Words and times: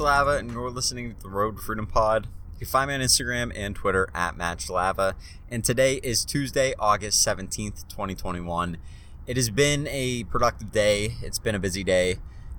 up, 0.00 0.06
podcast? 0.06 0.36
This 0.36 0.36
is 0.36 0.36
Match 0.36 0.36
Lava, 0.36 0.38
and 0.38 0.50
you're 0.50 0.70
listening 0.70 1.14
to 1.14 1.22
the 1.22 1.28
Road 1.28 1.56
to 1.56 1.62
Freedom 1.62 1.86
Pod. 1.86 2.26
You 2.54 2.58
can 2.60 2.66
find 2.66 2.88
me 2.88 2.94
on 2.94 3.00
Instagram 3.00 3.52
and 3.54 3.74
Twitter 3.74 4.08
at 4.14 4.36
Matchlava. 4.36 5.14
And 5.50 5.64
today 5.64 5.94
is 6.02 6.24
Tuesday, 6.24 6.74
August 6.78 7.26
17th, 7.26 7.88
2021. 7.88 8.78
It 9.26 9.36
has 9.36 9.50
been 9.50 9.86
a 9.88 10.24
productive 10.24 10.72
day. 10.72 11.14
It's 11.22 11.38
been 11.38 11.54
a 11.54 11.58
busy 11.58 11.84
day. 11.84 12.16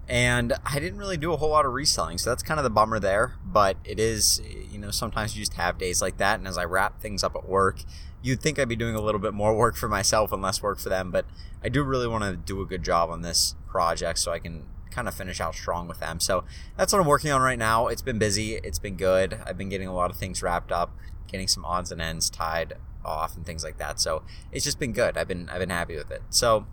And 0.09 0.53
I 0.65 0.79
didn't 0.79 0.99
really 0.99 1.17
do 1.17 1.33
a 1.33 1.37
whole 1.37 1.49
lot 1.49 1.65
of 1.65 1.73
reselling, 1.73 2.17
so 2.17 2.29
that's 2.29 2.43
kind 2.43 2.59
of 2.59 2.63
the 2.63 2.69
bummer 2.69 2.99
there. 2.99 3.35
But 3.45 3.77
it 3.83 3.99
is, 3.99 4.41
you 4.71 4.79
know, 4.79 4.91
sometimes 4.91 5.35
you 5.35 5.41
just 5.41 5.53
have 5.55 5.77
days 5.77 6.01
like 6.01 6.17
that. 6.17 6.39
And 6.39 6.47
as 6.47 6.57
I 6.57 6.63
wrap 6.65 7.01
things 7.01 7.23
up 7.23 7.35
at 7.35 7.47
work, 7.47 7.81
you'd 8.21 8.41
think 8.41 8.59
I'd 8.59 8.69
be 8.69 8.75
doing 8.75 8.95
a 8.95 9.01
little 9.01 9.19
bit 9.19 9.33
more 9.33 9.55
work 9.57 9.75
for 9.75 9.89
myself 9.89 10.31
and 10.31 10.41
less 10.41 10.61
work 10.61 10.79
for 10.79 10.89
them. 10.89 11.11
But 11.11 11.25
I 11.63 11.69
do 11.69 11.83
really 11.83 12.07
want 12.07 12.23
to 12.23 12.35
do 12.35 12.61
a 12.61 12.65
good 12.65 12.83
job 12.83 13.09
on 13.09 13.21
this 13.21 13.55
project 13.67 14.19
so 14.19 14.31
I 14.31 14.39
can 14.39 14.65
kind 14.91 15.07
of 15.07 15.13
finish 15.13 15.39
out 15.39 15.55
strong 15.55 15.87
with 15.87 15.99
them. 15.99 16.19
So 16.19 16.43
that's 16.77 16.93
what 16.93 16.99
I'm 16.99 17.07
working 17.07 17.31
on 17.31 17.41
right 17.41 17.59
now. 17.59 17.87
It's 17.87 18.01
been 18.01 18.19
busy. 18.19 18.55
It's 18.55 18.79
been 18.79 18.95
good. 18.95 19.39
I've 19.45 19.57
been 19.57 19.69
getting 19.69 19.87
a 19.87 19.93
lot 19.93 20.11
of 20.11 20.17
things 20.17 20.41
wrapped 20.41 20.71
up, 20.71 20.95
getting 21.27 21.47
some 21.47 21.65
odds 21.65 21.91
and 21.91 22.01
ends 22.01 22.29
tied 22.29 22.73
off 23.05 23.35
and 23.35 23.45
things 23.45 23.63
like 23.63 23.77
that. 23.77 23.99
So 23.99 24.23
it's 24.51 24.65
just 24.65 24.79
been 24.79 24.93
good. 24.93 25.17
I've 25.17 25.27
been 25.27 25.49
I've 25.49 25.59
been 25.59 25.69
happy 25.69 25.95
with 25.95 26.11
it. 26.11 26.21
So 26.29 26.67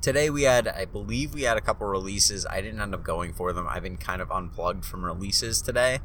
today 0.00 0.30
we 0.30 0.42
had 0.42 0.68
I 0.68 0.84
believe 0.84 1.34
we 1.34 1.42
had 1.42 1.56
a 1.56 1.60
couple 1.60 1.86
releases. 1.86 2.46
I 2.46 2.60
didn't 2.60 2.80
end 2.80 2.94
up 2.94 3.02
going 3.02 3.32
for 3.32 3.52
them. 3.52 3.66
I've 3.68 3.82
been 3.82 3.96
kind 3.96 4.22
of 4.22 4.30
unplugged 4.30 4.84
from 4.84 5.04
releases 5.04 5.62
today. 5.62 6.00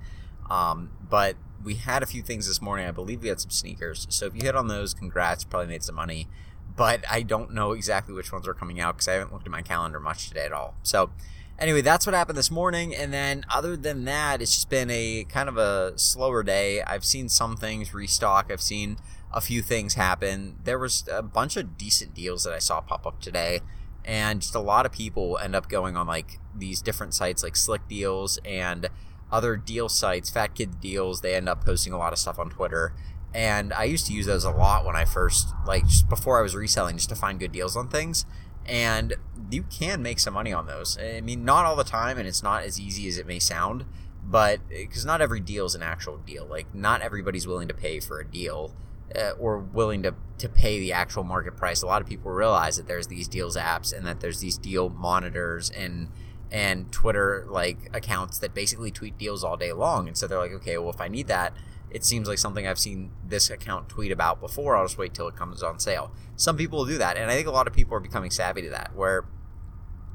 Um, 0.49 0.91
but 1.09 1.35
we 1.63 1.75
had 1.75 2.03
a 2.03 2.05
few 2.05 2.21
things 2.21 2.47
this 2.47 2.61
morning. 2.61 2.87
I 2.87 2.91
believe 2.91 3.21
we 3.21 3.29
had 3.29 3.39
some 3.39 3.51
sneakers. 3.51 4.07
So 4.09 4.25
if 4.25 4.35
you 4.35 4.41
hit 4.41 4.55
on 4.55 4.67
those, 4.67 4.93
congrats. 4.93 5.43
Probably 5.43 5.67
made 5.67 5.83
some 5.83 5.95
money 5.95 6.27
but 6.75 7.03
I 7.09 7.21
don't 7.21 7.53
know 7.53 7.71
exactly 7.73 8.13
which 8.13 8.31
ones 8.31 8.47
are 8.47 8.53
coming 8.53 8.79
out 8.79 8.95
because 8.95 9.07
I 9.07 9.13
haven't 9.13 9.33
looked 9.33 9.45
at 9.45 9.51
my 9.51 9.61
calendar 9.61 9.99
much 9.99 10.27
today 10.27 10.45
at 10.45 10.53
all. 10.53 10.75
So, 10.83 11.11
anyway, 11.59 11.81
that's 11.81 12.05
what 12.05 12.15
happened 12.15 12.37
this 12.37 12.51
morning. 12.51 12.95
And 12.95 13.13
then, 13.13 13.45
other 13.49 13.75
than 13.75 14.05
that, 14.05 14.41
it's 14.41 14.53
just 14.53 14.69
been 14.69 14.89
a 14.89 15.25
kind 15.29 15.49
of 15.49 15.57
a 15.57 15.93
slower 15.97 16.43
day. 16.43 16.81
I've 16.81 17.05
seen 17.05 17.29
some 17.29 17.57
things 17.57 17.93
restock, 17.93 18.51
I've 18.51 18.61
seen 18.61 18.97
a 19.31 19.41
few 19.41 19.61
things 19.61 19.95
happen. 19.95 20.57
There 20.63 20.79
was 20.79 21.07
a 21.11 21.23
bunch 21.23 21.57
of 21.57 21.77
decent 21.77 22.13
deals 22.13 22.43
that 22.43 22.53
I 22.53 22.59
saw 22.59 22.81
pop 22.81 23.05
up 23.05 23.19
today. 23.19 23.61
And 24.05 24.41
just 24.41 24.53
a 24.53 24.59
lot 24.59 24.85
of 24.85 24.91
people 24.91 25.39
end 25.41 25.55
up 25.55 25.69
going 25.69 25.95
on 25.97 26.07
like 26.07 26.39
these 26.55 26.81
different 26.81 27.13
sites 27.13 27.41
like 27.41 27.55
Slick 27.55 27.87
Deals 27.87 28.37
and 28.45 28.89
other 29.31 29.55
deal 29.55 29.89
sites, 29.89 30.29
Fat 30.29 30.53
Kid 30.53 30.79
Deals. 30.79 31.21
They 31.21 31.35
end 31.35 31.49
up 31.49 31.65
posting 31.65 31.93
a 31.93 31.97
lot 31.97 32.13
of 32.13 32.19
stuff 32.19 32.37
on 32.37 32.49
Twitter 32.49 32.93
and 33.33 33.73
I 33.73 33.85
used 33.85 34.05
to 34.07 34.13
use 34.13 34.25
those 34.25 34.43
a 34.43 34.51
lot 34.51 34.85
when 34.85 34.95
I 34.95 35.05
first 35.05 35.49
like 35.65 35.87
just 35.87 36.09
before 36.09 36.39
I 36.39 36.41
was 36.41 36.55
reselling 36.55 36.97
just 36.97 37.09
to 37.09 37.15
find 37.15 37.39
good 37.39 37.51
deals 37.51 37.75
on 37.75 37.87
things 37.87 38.25
and 38.65 39.15
you 39.51 39.63
can 39.63 40.01
make 40.01 40.19
some 40.19 40.33
money 40.33 40.53
on 40.53 40.67
those. 40.67 40.97
I 40.97 41.21
mean, 41.21 41.43
not 41.43 41.65
all 41.65 41.75
the 41.75 41.83
time 41.83 42.17
and 42.17 42.27
it's 42.27 42.43
not 42.43 42.63
as 42.63 42.79
easy 42.79 43.07
as 43.07 43.17
it 43.17 43.27
may 43.27 43.39
sound, 43.39 43.85
but 44.23 44.59
cuz 44.91 45.05
not 45.05 45.21
every 45.21 45.39
deal 45.39 45.65
is 45.65 45.75
an 45.75 45.83
actual 45.83 46.17
deal. 46.17 46.45
Like 46.45 46.73
not 46.73 47.01
everybody's 47.01 47.47
willing 47.47 47.67
to 47.67 47.73
pay 47.73 47.99
for 47.99 48.19
a 48.19 48.25
deal 48.25 48.73
uh, 49.15 49.31
or 49.39 49.57
willing 49.57 50.03
to 50.03 50.13
to 50.37 50.49
pay 50.49 50.79
the 50.79 50.93
actual 50.93 51.23
market 51.23 51.55
price. 51.55 51.81
A 51.81 51.85
lot 51.85 52.01
of 52.01 52.07
people 52.07 52.31
realize 52.31 52.77
that 52.77 52.87
there's 52.87 53.07
these 53.07 53.27
deals 53.27 53.55
apps 53.55 53.95
and 53.95 54.05
that 54.05 54.19
there's 54.19 54.39
these 54.39 54.57
deal 54.57 54.89
monitors 54.89 55.69
and 55.69 56.09
and 56.51 56.91
Twitter 56.91 57.45
like 57.49 57.89
accounts 57.93 58.37
that 58.39 58.53
basically 58.53 58.91
tweet 58.91 59.17
deals 59.17 59.43
all 59.43 59.57
day 59.57 59.73
long. 59.73 60.07
And 60.07 60.17
so 60.17 60.27
they're 60.27 60.39
like, 60.39 60.51
okay, 60.51 60.77
well 60.77 60.89
if 60.89 61.01
I 61.01 61.07
need 61.07 61.27
that, 61.27 61.53
it 61.93 62.03
seems 62.03 62.27
like 62.27 62.39
something 62.39 62.67
I've 62.67 62.79
seen 62.79 63.11
this 63.25 63.49
account 63.49 63.87
tweet 63.87 64.11
about 64.11 64.41
before. 64.41 64.75
I'll 64.75 64.85
just 64.85 64.97
wait 64.97 65.13
till 65.13 65.27
it 65.27 65.35
comes 65.35 65.61
on 65.61 65.79
sale. 65.79 66.11
Some 66.35 66.57
people 66.57 66.79
will 66.79 66.85
do 66.85 66.97
that, 66.97 67.17
and 67.17 67.29
I 67.29 67.35
think 67.35 67.47
a 67.47 67.51
lot 67.51 67.67
of 67.67 67.73
people 67.73 67.95
are 67.95 67.99
becoming 67.99 68.31
savvy 68.31 68.63
to 68.63 68.69
that. 68.71 68.95
Where 68.95 69.25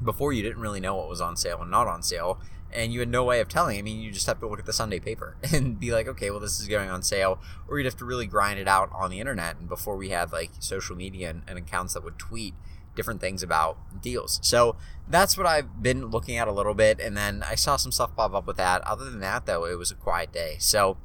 before 0.03 0.33
you 0.33 0.43
didn't 0.43 0.61
really 0.61 0.79
know 0.79 0.95
what 0.95 1.09
was 1.09 1.21
on 1.21 1.37
sale 1.37 1.61
and 1.61 1.71
not 1.71 1.87
on 1.87 2.03
sale, 2.03 2.39
and 2.71 2.93
you 2.93 2.99
had 2.99 3.09
no 3.09 3.23
way 3.23 3.39
of 3.39 3.47
telling. 3.47 3.79
I 3.79 3.81
mean, 3.81 3.99
you 3.99 4.11
just 4.11 4.27
have 4.27 4.39
to 4.41 4.47
look 4.47 4.59
at 4.59 4.65
the 4.65 4.73
Sunday 4.73 4.99
paper 4.99 5.37
and 5.53 5.79
be 5.79 5.91
like, 5.91 6.07
okay, 6.07 6.29
well, 6.29 6.41
this 6.41 6.59
is 6.59 6.67
going 6.67 6.89
on 6.89 7.01
sale, 7.01 7.39
or 7.67 7.77
you'd 7.77 7.85
have 7.85 7.97
to 7.97 8.05
really 8.05 8.27
grind 8.27 8.59
it 8.59 8.67
out 8.67 8.89
on 8.93 9.09
the 9.09 9.19
internet. 9.21 9.57
And 9.57 9.69
before 9.69 9.95
we 9.95 10.09
had 10.09 10.31
like 10.33 10.51
social 10.59 10.95
media 10.95 11.29
and, 11.29 11.43
and 11.47 11.57
accounts 11.57 11.93
that 11.93 12.03
would 12.03 12.19
tweet 12.19 12.53
different 12.95 13.21
things 13.21 13.41
about 13.41 14.01
deals. 14.01 14.39
So 14.43 14.75
that's 15.07 15.37
what 15.37 15.47
I've 15.47 15.81
been 15.81 16.07
looking 16.07 16.35
at 16.37 16.49
a 16.49 16.51
little 16.51 16.73
bit, 16.73 16.99
and 16.99 17.15
then 17.15 17.41
I 17.43 17.55
saw 17.55 17.77
some 17.77 17.93
stuff 17.93 18.15
pop 18.15 18.33
up 18.33 18.45
with 18.45 18.57
that. 18.57 18.81
Other 18.81 19.09
than 19.09 19.21
that, 19.21 19.45
though, 19.45 19.65
it 19.65 19.77
was 19.77 19.91
a 19.91 19.95
quiet 19.95 20.33
day. 20.33 20.57
So 20.59 20.97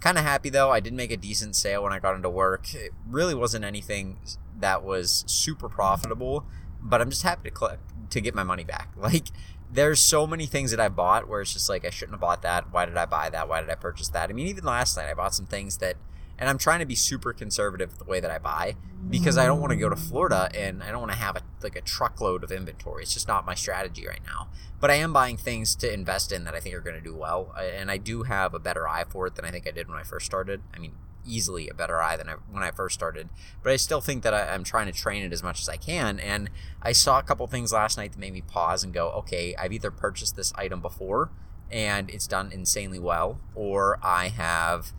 Kind 0.00 0.16
of 0.18 0.24
happy 0.24 0.48
though. 0.50 0.70
I 0.70 0.80
did 0.80 0.92
make 0.92 1.10
a 1.10 1.16
decent 1.16 1.56
sale 1.56 1.82
when 1.82 1.92
I 1.92 1.98
got 1.98 2.14
into 2.14 2.30
work. 2.30 2.74
It 2.74 2.92
really 3.08 3.34
wasn't 3.34 3.64
anything 3.64 4.18
that 4.58 4.84
was 4.84 5.24
super 5.26 5.68
profitable, 5.68 6.46
but 6.80 7.00
I'm 7.00 7.10
just 7.10 7.22
happy 7.22 7.48
to 7.48 7.54
collect 7.54 7.82
to 8.10 8.20
get 8.20 8.34
my 8.34 8.44
money 8.44 8.64
back. 8.64 8.90
Like 8.98 9.28
there's 9.70 10.00
so 10.00 10.26
many 10.26 10.46
things 10.46 10.70
that 10.70 10.80
I 10.80 10.88
bought 10.88 11.28
where 11.28 11.42
it's 11.42 11.52
just 11.52 11.68
like 11.68 11.84
I 11.84 11.90
shouldn't 11.90 12.14
have 12.14 12.20
bought 12.20 12.42
that. 12.42 12.72
Why 12.72 12.86
did 12.86 12.96
I 12.96 13.04
buy 13.04 13.28
that? 13.30 13.48
Why 13.48 13.60
did 13.60 13.68
I 13.68 13.74
purchase 13.74 14.08
that? 14.08 14.30
I 14.30 14.32
mean, 14.32 14.46
even 14.46 14.64
last 14.64 14.96
night 14.96 15.10
I 15.10 15.14
bought 15.14 15.34
some 15.34 15.46
things 15.46 15.76
that 15.78 15.96
and 16.38 16.48
I'm 16.48 16.58
trying 16.58 16.80
to 16.80 16.86
be 16.86 16.94
super 16.94 17.32
conservative 17.32 17.98
the 17.98 18.04
way 18.04 18.20
that 18.20 18.30
I 18.30 18.38
buy 18.38 18.76
because 19.10 19.36
I 19.36 19.46
don't 19.46 19.60
want 19.60 19.70
to 19.70 19.76
go 19.76 19.88
to 19.88 19.96
Florida 19.96 20.48
and 20.54 20.82
I 20.82 20.90
don't 20.90 21.00
want 21.00 21.12
to 21.12 21.18
have 21.18 21.36
a, 21.36 21.42
like 21.62 21.76
a 21.76 21.80
truckload 21.80 22.44
of 22.44 22.52
inventory. 22.52 23.02
It's 23.02 23.14
just 23.14 23.28
not 23.28 23.44
my 23.44 23.54
strategy 23.54 24.06
right 24.06 24.20
now. 24.24 24.48
But 24.80 24.90
I 24.90 24.94
am 24.94 25.12
buying 25.12 25.36
things 25.36 25.74
to 25.76 25.92
invest 25.92 26.30
in 26.30 26.44
that 26.44 26.54
I 26.54 26.60
think 26.60 26.74
are 26.74 26.80
going 26.80 26.96
to 26.96 27.02
do 27.02 27.14
well, 27.14 27.52
uh, 27.56 27.62
and 27.62 27.90
I 27.90 27.96
do 27.96 28.22
have 28.22 28.54
a 28.54 28.58
better 28.58 28.86
eye 28.86 29.04
for 29.08 29.26
it 29.26 29.34
than 29.34 29.44
I 29.44 29.50
think 29.50 29.66
I 29.66 29.72
did 29.72 29.88
when 29.88 29.98
I 29.98 30.04
first 30.04 30.26
started. 30.26 30.62
I 30.72 30.78
mean, 30.78 30.92
easily 31.26 31.68
a 31.68 31.74
better 31.74 32.00
eye 32.00 32.16
than 32.16 32.28
I, 32.28 32.34
when 32.50 32.62
I 32.62 32.70
first 32.70 32.94
started. 32.94 33.28
But 33.62 33.72
I 33.72 33.76
still 33.76 34.00
think 34.00 34.22
that 34.22 34.32
I, 34.32 34.54
am 34.54 34.64
trying 34.64 34.86
to 34.86 34.92
train 34.92 35.24
it 35.24 35.32
as 35.32 35.42
much 35.42 35.60
as 35.60 35.68
I 35.68 35.76
can. 35.76 36.20
And 36.20 36.50
I 36.80 36.92
saw 36.92 37.18
a 37.18 37.22
couple 37.22 37.46
things 37.46 37.72
last 37.72 37.98
night 37.98 38.12
that 38.12 38.18
made 38.18 38.32
me 38.32 38.40
pause 38.40 38.84
and 38.84 38.94
go, 38.94 39.10
okay, 39.10 39.54
I've 39.56 39.72
either 39.72 39.90
purchased 39.90 40.36
this 40.36 40.52
item 40.54 40.80
before 40.80 41.30
and 41.70 42.08
it's 42.10 42.26
done 42.26 42.50
insanely 42.50 42.98
well, 42.98 43.40
or 43.54 43.98
I 44.02 44.28
have, 44.28 44.92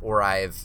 or 0.00 0.20
I've 0.22 0.64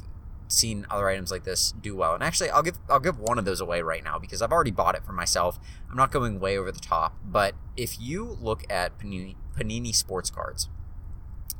seen 0.53 0.85
other 0.89 1.09
items 1.09 1.31
like 1.31 1.43
this 1.43 1.71
do 1.71 1.95
well. 1.95 2.13
And 2.13 2.23
actually, 2.23 2.49
I'll 2.49 2.63
give 2.63 2.77
I'll 2.89 2.99
give 2.99 3.19
one 3.19 3.37
of 3.37 3.45
those 3.45 3.59
away 3.59 3.81
right 3.81 4.03
now 4.03 4.19
because 4.19 4.41
I've 4.41 4.51
already 4.51 4.71
bought 4.71 4.95
it 4.95 5.05
for 5.05 5.13
myself. 5.13 5.59
I'm 5.89 5.97
not 5.97 6.11
going 6.11 6.39
way 6.39 6.57
over 6.57 6.71
the 6.71 6.79
top, 6.79 7.15
but 7.25 7.55
if 7.75 7.99
you 7.99 8.37
look 8.41 8.63
at 8.71 8.97
Panini, 8.99 9.35
Panini 9.57 9.93
sports 9.93 10.29
cards, 10.29 10.69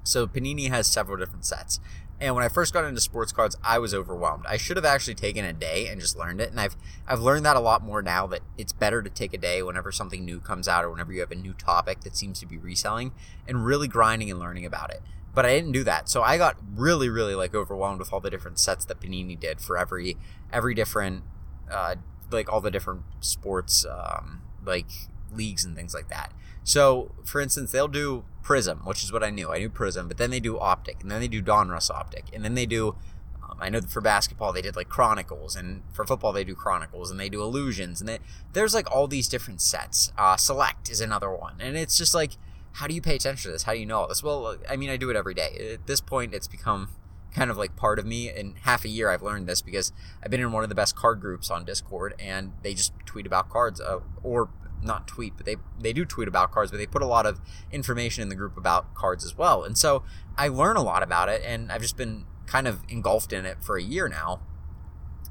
so 0.04 0.28
Panini 0.28 0.70
has 0.70 0.88
several 0.88 1.18
different 1.18 1.46
sets. 1.46 1.80
And 2.22 2.36
when 2.36 2.44
I 2.46 2.48
first 2.48 2.74
got 2.74 2.86
into 2.86 3.02
sports 3.02 3.34
cards, 3.34 3.58
I 3.64 3.80
was 3.80 3.94
overwhelmed. 3.94 4.46
I 4.48 4.56
should 4.56 4.78
have 4.78 4.86
actually 4.86 5.16
taken 5.16 5.44
a 5.44 5.52
day 5.52 5.88
and 5.88 6.00
just 6.00 6.18
learned 6.18 6.40
it. 6.40 6.52
And 6.52 6.60
I've 6.60 6.78
I've 7.08 7.20
learned 7.20 7.46
that 7.46 7.58
a 7.58 7.60
lot 7.60 7.84
more 7.84 8.02
now 8.02 8.28
that 8.28 8.42
it's 8.58 8.72
better 8.72 9.02
to 9.02 9.10
take 9.10 9.34
a 9.34 9.38
day 9.38 9.62
whenever 9.62 9.92
something 9.92 10.24
new 10.24 10.40
comes 10.40 10.68
out 10.68 10.86
or 10.86 10.92
whenever 10.92 11.12
you 11.12 11.20
have 11.20 11.32
a 11.32 11.36
new 11.36 11.54
topic 11.54 12.02
that 12.02 12.16
seems 12.16 12.40
to 12.40 12.46
be 12.46 12.58
reselling 12.58 13.12
and 13.48 13.66
really 13.66 13.88
grinding 13.88 14.30
and 14.30 14.40
learning 14.40 14.66
about 14.66 14.92
it 14.92 15.02
but 15.34 15.46
I 15.46 15.56
didn't 15.56 15.72
do 15.72 15.84
that. 15.84 16.10
So 16.10 16.22
I 16.22 16.38
got 16.38 16.58
really, 16.76 17.10
really 17.10 17.36
like 17.36 17.56
overwhelmed 17.56 18.00
with 18.00 18.14
all 18.14 18.20
the 18.20 18.30
different 18.30 18.60
sets 18.60 18.86
that 18.86 19.00
Panini 19.00 19.40
did 19.40 19.60
for 19.60 19.78
every 19.78 20.18
every 20.52 20.74
different 20.74 21.24
uh, 21.72 21.96
like 22.32 22.52
all 22.52 22.62
the 22.62 22.72
different 22.72 23.04
sports 23.22 23.86
um, 23.86 24.42
like 24.66 24.88
leagues 25.34 25.66
and 25.66 25.76
things 25.76 25.94
like 25.94 26.10
that. 26.10 26.32
So 26.64 27.12
for 27.24 27.42
instance, 27.42 27.72
they'll 27.72 27.88
do 27.88 28.26
Prizm, 28.44 28.86
which 28.86 29.04
is 29.04 29.12
what 29.12 29.24
I 29.24 29.30
knew. 29.30 29.52
I 29.52 29.60
knew 29.60 29.70
Prizm, 29.70 30.08
but 30.08 30.18
then 30.18 30.30
they 30.30 30.40
do 30.40 30.60
Optic, 30.60 31.02
and 31.02 31.10
then 31.10 31.20
they 31.20 31.28
do 31.28 31.42
Donruss 31.42 31.90
Optic, 31.90 32.26
and 32.34 32.44
then 32.44 32.56
they 32.56 32.66
do. 32.66 32.96
Um, 33.44 33.58
I 33.60 33.70
know 33.70 33.80
that 33.80 33.90
for 33.90 34.02
basketball 34.02 34.54
they 34.54 34.62
did 34.62 34.76
like 34.76 34.90
Chronicles, 34.90 35.56
and 35.56 35.82
for 35.94 36.06
football 36.06 36.32
they 36.32 36.44
do 36.44 36.56
Chronicles, 36.56 37.10
and 37.10 37.20
they 37.20 37.30
do 37.30 37.42
Illusions, 37.42 38.00
and 38.02 38.08
they, 38.08 38.20
there's 38.54 38.74
like 38.74 38.90
all 38.92 39.08
these 39.08 39.28
different 39.28 39.62
sets. 39.62 40.12
Uh, 40.18 40.38
Select 40.38 40.90
is 40.90 41.02
another 41.02 41.32
one, 41.32 41.56
and 41.60 41.76
it's 41.76 41.98
just 41.98 42.14
like 42.14 42.32
how 42.74 42.88
do 42.88 42.94
you 42.94 43.02
pay 43.02 43.16
attention 43.16 43.50
to 43.50 43.54
this? 43.54 43.64
How 43.64 43.74
do 43.74 43.80
you 43.80 43.86
know 43.86 44.00
all 44.00 44.08
this? 44.08 44.24
Well, 44.24 44.58
I 44.70 44.76
mean, 44.76 44.90
I 44.90 44.98
do 44.98 45.10
it 45.10 45.16
every 45.16 45.34
day. 45.34 45.74
At 45.74 45.88
this 45.88 46.02
point, 46.02 46.34
it's 46.34 46.48
become 46.48 46.90
kind 47.34 47.52
of 47.52 47.58
like 47.58 47.76
part 47.76 48.00
of 48.00 48.06
me. 48.06 48.30
In 48.30 48.56
half 48.64 48.84
a 48.84 48.90
year, 48.90 49.10
I've 49.10 49.22
learned 49.22 49.48
this 49.48 49.62
because 49.62 49.92
I've 50.24 50.32
been 50.32 50.42
in 50.42 50.52
one 50.52 50.64
of 50.64 50.70
the 50.70 50.76
best 50.76 50.96
card 50.96 51.20
groups 51.22 51.52
on 51.52 51.66
Discord, 51.66 52.16
and 52.20 52.54
they 52.64 52.74
just 52.74 52.94
tweet 53.06 53.28
about 53.28 53.50
cards, 53.50 53.80
uh, 53.80 54.00
or 54.24 54.50
not 54.82 55.08
tweet, 55.08 55.34
but 55.38 55.46
they 55.46 55.56
they 55.80 55.94
do 55.94 56.04
tweet 56.04 56.28
about 56.28 56.52
cards, 56.52 56.72
but 56.72 56.78
they 56.78 56.88
put 56.88 57.02
a 57.02 57.08
lot 57.08 57.26
of 57.26 57.40
information 57.72 58.22
in 58.24 58.30
the 58.30 58.36
group 58.36 58.58
about 58.58 58.94
cards 58.96 59.24
as 59.24 59.38
well. 59.38 59.64
And 59.64 59.78
so 59.78 60.04
I 60.36 60.48
learn 60.48 60.76
a 60.76 60.84
lot 60.84 61.04
about 61.04 61.30
it, 61.30 61.44
and 61.46 61.72
I've 61.72 61.82
just 61.82 61.96
been 61.96 62.26
kind 62.48 62.68
of 62.68 62.82
engulfed 62.90 63.32
in 63.32 63.46
it 63.46 63.64
for 63.64 63.78
a 63.78 63.84
year 63.84 64.08
now, 64.10 64.42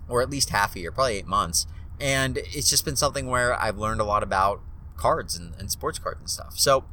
or 0.09 0.23
at 0.23 0.31
least 0.31 0.51
half 0.51 0.77
a 0.77 0.81
year, 0.81 0.93
probably 0.93 1.17
eight 1.17 1.27
months. 1.27 1.67
And 2.01 2.39
it's 2.39 2.71
just 2.71 2.85
been 2.85 2.97
something 2.97 3.27
where 3.27 3.55
I've 3.55 3.79
learned 3.79 4.01
a 4.01 4.05
lot 4.05 4.23
about 4.23 4.61
cards 4.97 5.37
and, 5.37 5.55
and 5.57 5.71
sports 5.71 5.99
cards 5.99 6.21
and 6.21 6.31
stuff. 6.31 6.59
So 6.59 6.85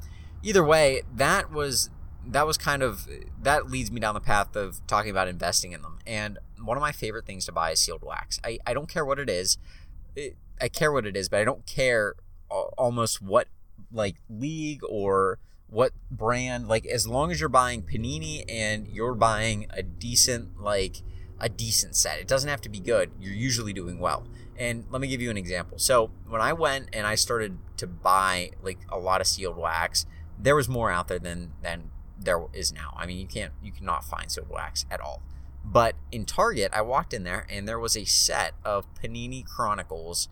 either 0.43 0.63
way, 0.63 1.03
that 1.15 1.51
was 1.51 1.89
that 2.27 2.45
was 2.45 2.57
kind 2.57 2.83
of 2.83 3.07
that 3.41 3.69
leads 3.69 3.91
me 3.91 3.99
down 3.99 4.13
the 4.13 4.19
path 4.19 4.55
of 4.55 4.85
talking 4.87 5.11
about 5.11 5.27
investing 5.27 5.71
in 5.71 5.81
them. 5.81 5.99
And 6.05 6.37
one 6.61 6.77
of 6.77 6.81
my 6.81 6.91
favorite 6.91 7.25
things 7.25 7.45
to 7.45 7.51
buy 7.51 7.71
is 7.71 7.79
sealed 7.79 8.03
wax. 8.03 8.39
I, 8.43 8.59
I 8.65 8.73
don't 8.73 8.89
care 8.89 9.05
what 9.05 9.19
it 9.19 9.29
is. 9.29 9.57
It, 10.15 10.35
I 10.61 10.67
care 10.67 10.91
what 10.91 11.05
it 11.05 11.15
is, 11.15 11.29
but 11.29 11.39
I 11.39 11.43
don't 11.43 11.65
care 11.65 12.15
almost 12.49 13.21
what 13.21 13.47
like 13.91 14.17
league 14.29 14.81
or 14.87 15.39
what 15.67 15.93
brand. 16.11 16.67
Like 16.67 16.85
as 16.85 17.07
long 17.07 17.31
as 17.31 17.39
you're 17.39 17.49
buying 17.49 17.81
Panini 17.81 18.43
and 18.49 18.87
you're 18.87 19.15
buying 19.15 19.67
a 19.69 19.81
decent 19.81 20.59
like 20.59 20.97
a 21.39 21.49
decent 21.49 21.95
set. 21.95 22.19
It 22.19 22.27
doesn't 22.27 22.49
have 22.49 22.61
to 22.61 22.69
be 22.69 22.79
good. 22.79 23.11
You're 23.19 23.33
usually 23.33 23.73
doing 23.73 23.99
well. 23.99 24.27
And 24.57 24.83
let 24.89 24.99
me 24.99 25.07
give 25.07 25.21
you 25.21 25.29
an 25.29 25.37
example. 25.37 25.79
So 25.79 26.11
when 26.27 26.41
I 26.41 26.51
went 26.51 26.89
and 26.91 27.07
I 27.07 27.15
started 27.15 27.57
to 27.77 27.87
buy 27.87 28.51
like 28.61 28.79
a 28.89 28.99
lot 28.99 29.21
of 29.21 29.27
sealed 29.27 29.57
wax, 29.57 30.05
there 30.39 30.55
was 30.55 30.69
more 30.69 30.91
out 30.91 31.07
there 31.07 31.19
than 31.19 31.51
than 31.61 31.91
there 32.17 32.45
is 32.53 32.73
now. 32.73 32.93
I 32.97 33.05
mean, 33.05 33.17
you 33.17 33.27
can't 33.27 33.53
you 33.61 33.71
cannot 33.71 34.03
find 34.03 34.31
sealed 34.31 34.49
wax 34.49 34.85
at 34.89 35.01
all. 35.01 35.21
But 35.63 35.95
in 36.11 36.25
Target, 36.25 36.71
I 36.73 36.81
walked 36.81 37.13
in 37.13 37.23
there 37.23 37.45
and 37.49 37.67
there 37.67 37.79
was 37.79 37.97
a 37.97 38.05
set 38.05 38.53
of 38.63 38.85
Panini 38.95 39.45
Chronicles 39.45 40.29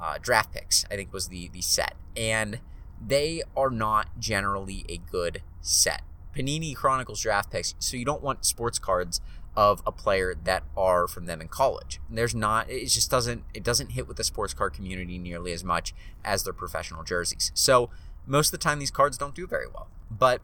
uh, 0.00 0.18
draft 0.20 0.52
picks. 0.52 0.84
I 0.90 0.96
think 0.96 1.12
was 1.12 1.28
the 1.28 1.48
the 1.48 1.62
set, 1.62 1.94
and 2.16 2.60
they 3.04 3.42
are 3.56 3.70
not 3.70 4.18
generally 4.18 4.84
a 4.88 4.98
good 4.98 5.42
set. 5.60 6.02
Panini 6.36 6.76
Chronicles 6.76 7.22
draft 7.22 7.50
picks, 7.50 7.74
so 7.78 7.96
you 7.96 8.04
don't 8.04 8.22
want 8.22 8.44
sports 8.44 8.78
cards 8.78 9.20
of 9.56 9.82
a 9.86 9.92
player 9.92 10.34
that 10.44 10.64
are 10.76 11.08
from 11.08 11.24
them 11.24 11.40
in 11.40 11.48
college. 11.48 11.98
There's 12.10 12.34
not 12.34 12.70
it 12.70 12.86
just 12.86 13.10
doesn't 13.10 13.44
it 13.54 13.64
doesn't 13.64 13.92
hit 13.92 14.06
with 14.06 14.18
the 14.18 14.24
sports 14.24 14.52
card 14.52 14.74
community 14.74 15.18
nearly 15.18 15.52
as 15.52 15.64
much 15.64 15.94
as 16.24 16.44
their 16.44 16.52
professional 16.52 17.02
jerseys. 17.02 17.50
So 17.54 17.88
most 18.26 18.48
of 18.48 18.52
the 18.52 18.58
time 18.58 18.78
these 18.78 18.90
cards 18.90 19.16
don't 19.16 19.34
do 19.34 19.46
very 19.46 19.66
well. 19.66 19.88
But 20.10 20.42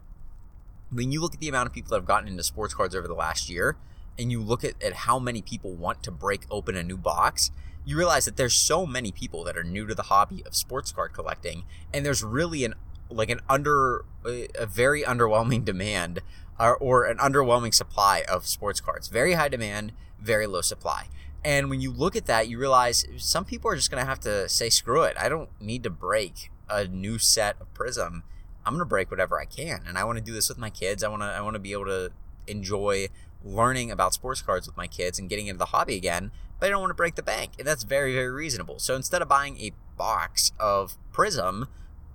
when 0.90 1.12
you 1.12 1.20
look 1.20 1.34
at 1.34 1.40
the 1.40 1.48
amount 1.48 1.66
of 1.66 1.72
people 1.72 1.90
that 1.90 1.96
have 1.96 2.06
gotten 2.06 2.28
into 2.28 2.42
sports 2.42 2.74
cards 2.74 2.94
over 2.94 3.08
the 3.08 3.14
last 3.14 3.48
year 3.48 3.76
and 4.18 4.30
you 4.30 4.40
look 4.40 4.62
at, 4.62 4.80
at 4.82 4.92
how 4.92 5.18
many 5.18 5.42
people 5.42 5.72
want 5.72 6.02
to 6.02 6.10
break 6.10 6.42
open 6.50 6.76
a 6.76 6.82
new 6.82 6.96
box, 6.96 7.50
you 7.84 7.96
realize 7.96 8.24
that 8.26 8.36
there's 8.36 8.54
so 8.54 8.86
many 8.86 9.10
people 9.10 9.42
that 9.44 9.56
are 9.56 9.64
new 9.64 9.86
to 9.86 9.94
the 9.94 10.04
hobby 10.04 10.42
of 10.46 10.54
sports 10.54 10.92
card 10.92 11.12
collecting 11.12 11.64
and 11.92 12.06
there's 12.06 12.22
really 12.22 12.64
an 12.64 12.74
like 13.10 13.28
an 13.28 13.40
under 13.48 14.04
a 14.24 14.66
very 14.66 15.02
underwhelming 15.02 15.64
demand 15.64 16.20
or, 16.58 16.76
or 16.76 17.04
an 17.04 17.18
underwhelming 17.18 17.74
supply 17.74 18.24
of 18.28 18.46
sports 18.46 18.80
cards. 18.80 19.08
Very 19.08 19.34
high 19.34 19.48
demand, 19.48 19.92
very 20.20 20.46
low 20.46 20.60
supply. 20.60 21.08
And 21.44 21.68
when 21.68 21.80
you 21.80 21.90
look 21.90 22.14
at 22.14 22.26
that, 22.26 22.48
you 22.48 22.58
realize 22.58 23.04
some 23.16 23.44
people 23.44 23.70
are 23.70 23.76
just 23.76 23.90
going 23.90 24.00
to 24.00 24.08
have 24.08 24.20
to 24.20 24.48
say, 24.48 24.70
screw 24.70 25.02
it. 25.02 25.16
I 25.18 25.28
don't 25.28 25.50
need 25.60 25.82
to 25.82 25.90
break 25.90 26.51
a 26.72 26.86
new 26.86 27.18
set 27.18 27.56
of 27.60 27.72
Prizm. 27.74 28.22
I'm 28.64 28.78
to 28.78 28.84
break 28.84 29.10
whatever 29.10 29.40
I 29.40 29.44
can. 29.44 29.82
And 29.86 29.98
I 29.98 30.04
want 30.04 30.18
to 30.18 30.24
do 30.24 30.32
this 30.32 30.48
with 30.48 30.58
my 30.58 30.70
kids. 30.70 31.02
I 31.02 31.08
want 31.08 31.22
to, 31.22 31.26
I 31.26 31.40
want 31.40 31.54
to 31.54 31.60
be 31.60 31.72
able 31.72 31.86
to 31.86 32.12
enjoy 32.46 33.08
learning 33.44 33.90
about 33.90 34.14
sports 34.14 34.40
cards 34.40 34.66
with 34.66 34.76
my 34.76 34.86
kids 34.86 35.18
and 35.18 35.28
getting 35.28 35.48
into 35.48 35.58
the 35.58 35.66
hobby 35.66 35.96
again, 35.96 36.30
but 36.60 36.66
I 36.66 36.70
don't 36.70 36.80
want 36.80 36.90
to 36.90 36.94
break 36.94 37.16
the 37.16 37.22
bank. 37.22 37.52
And 37.58 37.66
that's 37.66 37.82
very, 37.82 38.14
very 38.14 38.30
reasonable. 38.30 38.78
So 38.78 38.94
instead 38.94 39.20
of 39.20 39.28
buying 39.28 39.58
a 39.58 39.72
box 39.96 40.52
of 40.60 40.96
Prizm, 41.12 41.66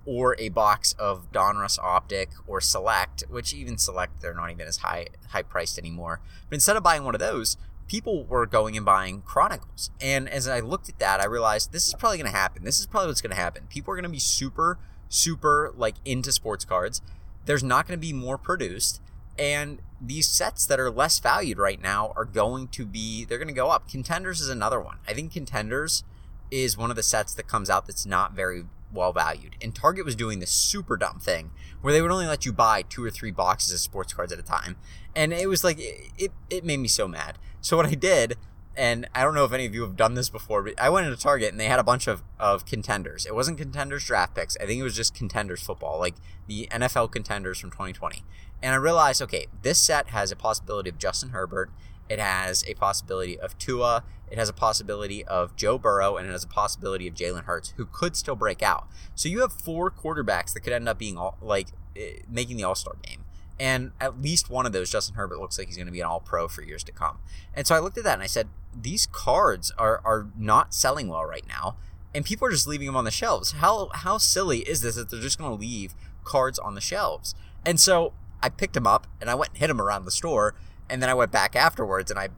or 0.08 0.34
a 0.38 0.48
box 0.48 0.94
of 0.98 1.30
Donruss 1.32 1.78
Optic 1.78 2.30
or 2.46 2.62
Select, 2.62 3.24
which 3.28 3.52
even 3.52 3.76
Select 3.76 4.22
they're 4.22 4.32
not 4.32 4.50
even 4.50 4.66
as 4.66 4.78
high 4.78 5.08
high 5.28 5.42
priced 5.42 5.78
anymore. 5.78 6.22
But 6.48 6.54
instead 6.54 6.76
of 6.76 6.82
buying 6.82 7.04
one 7.04 7.14
of 7.14 7.20
those, 7.20 7.58
people 7.88 8.24
were 8.24 8.46
going 8.46 8.76
and 8.76 8.86
buying 8.86 9.22
Chronicles. 9.22 9.90
And 10.00 10.28
as 10.28 10.46
I 10.46 10.60
looked 10.60 10.88
at 10.88 10.98
that, 10.98 11.20
I 11.20 11.24
realized 11.24 11.72
this 11.72 11.88
is 11.88 11.94
probably 11.94 12.18
going 12.18 12.30
to 12.30 12.36
happen. 12.36 12.64
This 12.64 12.78
is 12.78 12.86
probably 12.86 13.08
what's 13.08 13.20
going 13.20 13.34
to 13.34 13.36
happen. 13.36 13.64
People 13.68 13.92
are 13.92 13.96
going 13.96 14.04
to 14.04 14.08
be 14.08 14.18
super 14.18 14.78
super 15.08 15.72
like 15.76 15.96
into 16.04 16.30
sports 16.30 16.64
cards. 16.64 17.00
There's 17.46 17.64
not 17.64 17.88
going 17.88 17.98
to 17.98 18.06
be 18.06 18.12
more 18.12 18.38
produced 18.38 19.00
and 19.38 19.80
these 20.00 20.28
sets 20.28 20.66
that 20.66 20.80
are 20.80 20.90
less 20.90 21.18
valued 21.18 21.58
right 21.58 21.80
now 21.80 22.12
are 22.16 22.24
going 22.24 22.68
to 22.68 22.84
be 22.84 23.24
they're 23.24 23.38
going 23.38 23.48
to 23.48 23.54
go 23.54 23.70
up. 23.70 23.88
Contenders 23.88 24.40
is 24.40 24.48
another 24.48 24.80
one. 24.80 24.98
I 25.06 25.14
think 25.14 25.32
Contenders 25.32 26.04
is 26.50 26.76
one 26.76 26.90
of 26.90 26.96
the 26.96 27.02
sets 27.02 27.34
that 27.34 27.46
comes 27.46 27.70
out 27.70 27.86
that's 27.86 28.06
not 28.06 28.32
very 28.32 28.64
well 28.92 29.12
valued. 29.12 29.56
And 29.60 29.74
Target 29.74 30.04
was 30.04 30.16
doing 30.16 30.38
this 30.38 30.50
super 30.50 30.96
dumb 30.96 31.18
thing 31.18 31.50
where 31.80 31.92
they 31.92 32.02
would 32.02 32.10
only 32.10 32.26
let 32.26 32.46
you 32.46 32.52
buy 32.52 32.82
two 32.82 33.04
or 33.04 33.10
three 33.10 33.30
boxes 33.30 33.72
of 33.72 33.80
sports 33.80 34.12
cards 34.12 34.32
at 34.32 34.38
a 34.38 34.42
time. 34.42 34.76
And 35.14 35.32
it 35.32 35.48
was 35.48 35.64
like, 35.64 35.78
it, 35.78 36.10
it, 36.16 36.32
it 36.50 36.64
made 36.64 36.78
me 36.78 36.88
so 36.88 37.06
mad. 37.06 37.38
So 37.60 37.76
what 37.76 37.86
I 37.86 37.94
did, 37.94 38.36
and 38.76 39.08
I 39.14 39.24
don't 39.24 39.34
know 39.34 39.44
if 39.44 39.52
any 39.52 39.66
of 39.66 39.74
you 39.74 39.82
have 39.82 39.96
done 39.96 40.14
this 40.14 40.30
before, 40.30 40.62
but 40.62 40.80
I 40.80 40.88
went 40.88 41.06
into 41.06 41.20
Target 41.20 41.50
and 41.50 41.60
they 41.60 41.66
had 41.66 41.80
a 41.80 41.84
bunch 41.84 42.06
of, 42.06 42.22
of 42.38 42.64
contenders. 42.64 43.26
It 43.26 43.34
wasn't 43.34 43.58
contenders 43.58 44.04
draft 44.04 44.34
picks. 44.34 44.56
I 44.58 44.66
think 44.66 44.80
it 44.80 44.84
was 44.84 44.96
just 44.96 45.14
contenders 45.14 45.62
football, 45.62 45.98
like 45.98 46.14
the 46.46 46.68
NFL 46.70 47.10
contenders 47.10 47.58
from 47.58 47.70
2020. 47.70 48.22
And 48.62 48.72
I 48.72 48.76
realized, 48.76 49.20
okay, 49.22 49.46
this 49.62 49.78
set 49.78 50.08
has 50.08 50.30
a 50.30 50.36
possibility 50.36 50.90
of 50.90 50.98
Justin 50.98 51.30
Herbert 51.30 51.70
it 52.08 52.18
has 52.18 52.64
a 52.66 52.74
possibility 52.74 53.38
of 53.38 53.56
Tua. 53.58 54.04
It 54.30 54.38
has 54.38 54.48
a 54.48 54.52
possibility 54.52 55.24
of 55.24 55.56
Joe 55.56 55.78
Burrow, 55.78 56.16
and 56.16 56.28
it 56.28 56.32
has 56.32 56.44
a 56.44 56.48
possibility 56.48 57.08
of 57.08 57.14
Jalen 57.14 57.44
Hurts, 57.44 57.72
who 57.76 57.86
could 57.86 58.16
still 58.16 58.36
break 58.36 58.62
out. 58.62 58.86
So 59.14 59.28
you 59.28 59.40
have 59.40 59.52
four 59.52 59.90
quarterbacks 59.90 60.52
that 60.52 60.60
could 60.60 60.72
end 60.72 60.88
up 60.88 60.98
being 60.98 61.16
all, 61.16 61.38
like 61.40 61.68
eh, 61.96 62.20
making 62.28 62.56
the 62.56 62.64
All 62.64 62.74
Star 62.74 62.96
game. 63.02 63.24
And 63.60 63.92
at 64.00 64.22
least 64.22 64.50
one 64.50 64.66
of 64.66 64.72
those, 64.72 64.90
Justin 64.90 65.16
Herbert, 65.16 65.40
looks 65.40 65.58
like 65.58 65.66
he's 65.66 65.76
going 65.76 65.86
to 65.86 65.92
be 65.92 66.00
an 66.00 66.06
All 66.06 66.20
Pro 66.20 66.46
for 66.46 66.62
years 66.62 66.84
to 66.84 66.92
come. 66.92 67.18
And 67.54 67.66
so 67.66 67.74
I 67.74 67.80
looked 67.80 67.98
at 67.98 68.04
that 68.04 68.14
and 68.14 68.22
I 68.22 68.26
said, 68.26 68.48
these 68.74 69.06
cards 69.06 69.72
are 69.78 70.00
are 70.04 70.28
not 70.36 70.74
selling 70.74 71.08
well 71.08 71.24
right 71.24 71.46
now, 71.48 71.76
and 72.14 72.24
people 72.24 72.46
are 72.46 72.50
just 72.50 72.66
leaving 72.66 72.86
them 72.86 72.96
on 72.96 73.04
the 73.04 73.10
shelves. 73.10 73.52
How 73.52 73.90
how 73.92 74.18
silly 74.18 74.60
is 74.60 74.82
this 74.82 74.96
that 74.96 75.10
they're 75.10 75.20
just 75.20 75.38
going 75.38 75.50
to 75.50 75.60
leave 75.60 75.94
cards 76.24 76.58
on 76.58 76.74
the 76.74 76.80
shelves? 76.80 77.34
And 77.64 77.80
so 77.80 78.12
I 78.42 78.48
picked 78.48 78.74
them 78.74 78.86
up 78.86 79.06
and 79.20 79.28
I 79.28 79.34
went 79.34 79.50
and 79.50 79.58
hit 79.58 79.68
them 79.68 79.80
around 79.80 80.04
the 80.04 80.10
store 80.10 80.54
and 80.90 81.02
then 81.02 81.08
I 81.08 81.14
went 81.14 81.30
back 81.30 81.54
afterwards 81.54 82.10
and 82.10 82.18
I 82.18 82.28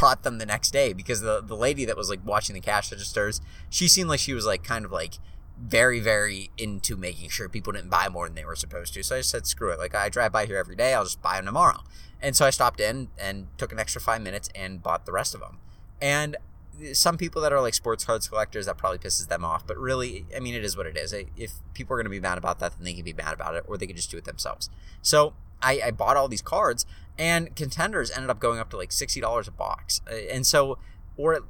bought 0.00 0.22
them 0.22 0.38
the 0.38 0.46
next 0.46 0.70
day 0.70 0.92
because 0.92 1.20
the 1.20 1.40
the 1.40 1.56
lady 1.56 1.84
that 1.84 1.96
was 1.96 2.10
like 2.10 2.20
watching 2.24 2.54
the 2.54 2.60
cash 2.60 2.90
registers, 2.90 3.40
she 3.68 3.88
seemed 3.88 4.08
like 4.08 4.20
she 4.20 4.32
was 4.32 4.46
like 4.46 4.62
kind 4.64 4.84
of 4.84 4.92
like 4.92 5.14
very 5.58 6.00
very 6.00 6.50
into 6.56 6.96
making 6.96 7.28
sure 7.28 7.48
people 7.48 7.72
didn't 7.72 7.90
buy 7.90 8.08
more 8.08 8.26
than 8.26 8.34
they 8.34 8.44
were 8.44 8.56
supposed 8.56 8.94
to. 8.94 9.02
So 9.02 9.16
I 9.16 9.18
just 9.18 9.30
said 9.30 9.46
screw 9.46 9.70
it. 9.70 9.78
Like 9.78 9.94
I 9.94 10.08
drive 10.08 10.32
by 10.32 10.46
here 10.46 10.56
every 10.56 10.76
day, 10.76 10.94
I'll 10.94 11.04
just 11.04 11.22
buy 11.22 11.36
them 11.36 11.46
tomorrow. 11.46 11.80
And 12.22 12.36
so 12.36 12.44
I 12.46 12.50
stopped 12.50 12.80
in 12.80 13.08
and 13.18 13.46
took 13.56 13.72
an 13.72 13.78
extra 13.78 14.00
5 14.00 14.20
minutes 14.20 14.50
and 14.54 14.82
bought 14.82 15.06
the 15.06 15.12
rest 15.12 15.34
of 15.34 15.40
them. 15.40 15.58
And 16.02 16.36
some 16.92 17.16
people 17.16 17.42
that 17.42 17.52
are 17.52 17.60
like 17.60 17.74
sports 17.74 18.04
cards 18.04 18.28
collectors 18.28 18.66
that 18.66 18.78
probably 18.78 18.98
pisses 18.98 19.28
them 19.28 19.44
off 19.44 19.66
but 19.66 19.76
really 19.76 20.24
i 20.34 20.40
mean 20.40 20.54
it 20.54 20.64
is 20.64 20.76
what 20.76 20.86
it 20.86 20.96
is 20.96 21.12
if 21.36 21.52
people 21.74 21.94
are 21.94 21.98
going 21.98 22.04
to 22.04 22.10
be 22.10 22.20
mad 22.20 22.38
about 22.38 22.58
that 22.58 22.72
then 22.76 22.84
they 22.84 22.94
can 22.94 23.04
be 23.04 23.12
mad 23.12 23.34
about 23.34 23.54
it 23.54 23.64
or 23.66 23.76
they 23.76 23.86
can 23.86 23.96
just 23.96 24.10
do 24.10 24.16
it 24.16 24.24
themselves 24.24 24.70
so 25.02 25.34
I, 25.62 25.80
I 25.86 25.90
bought 25.90 26.16
all 26.16 26.28
these 26.28 26.42
cards, 26.42 26.86
and 27.18 27.54
contenders 27.54 28.10
ended 28.10 28.30
up 28.30 28.40
going 28.40 28.58
up 28.58 28.70
to 28.70 28.76
like 28.76 28.92
sixty 28.92 29.20
dollars 29.20 29.48
a 29.48 29.52
box, 29.52 30.00
and 30.30 30.46
so 30.46 30.78
or 31.16 31.40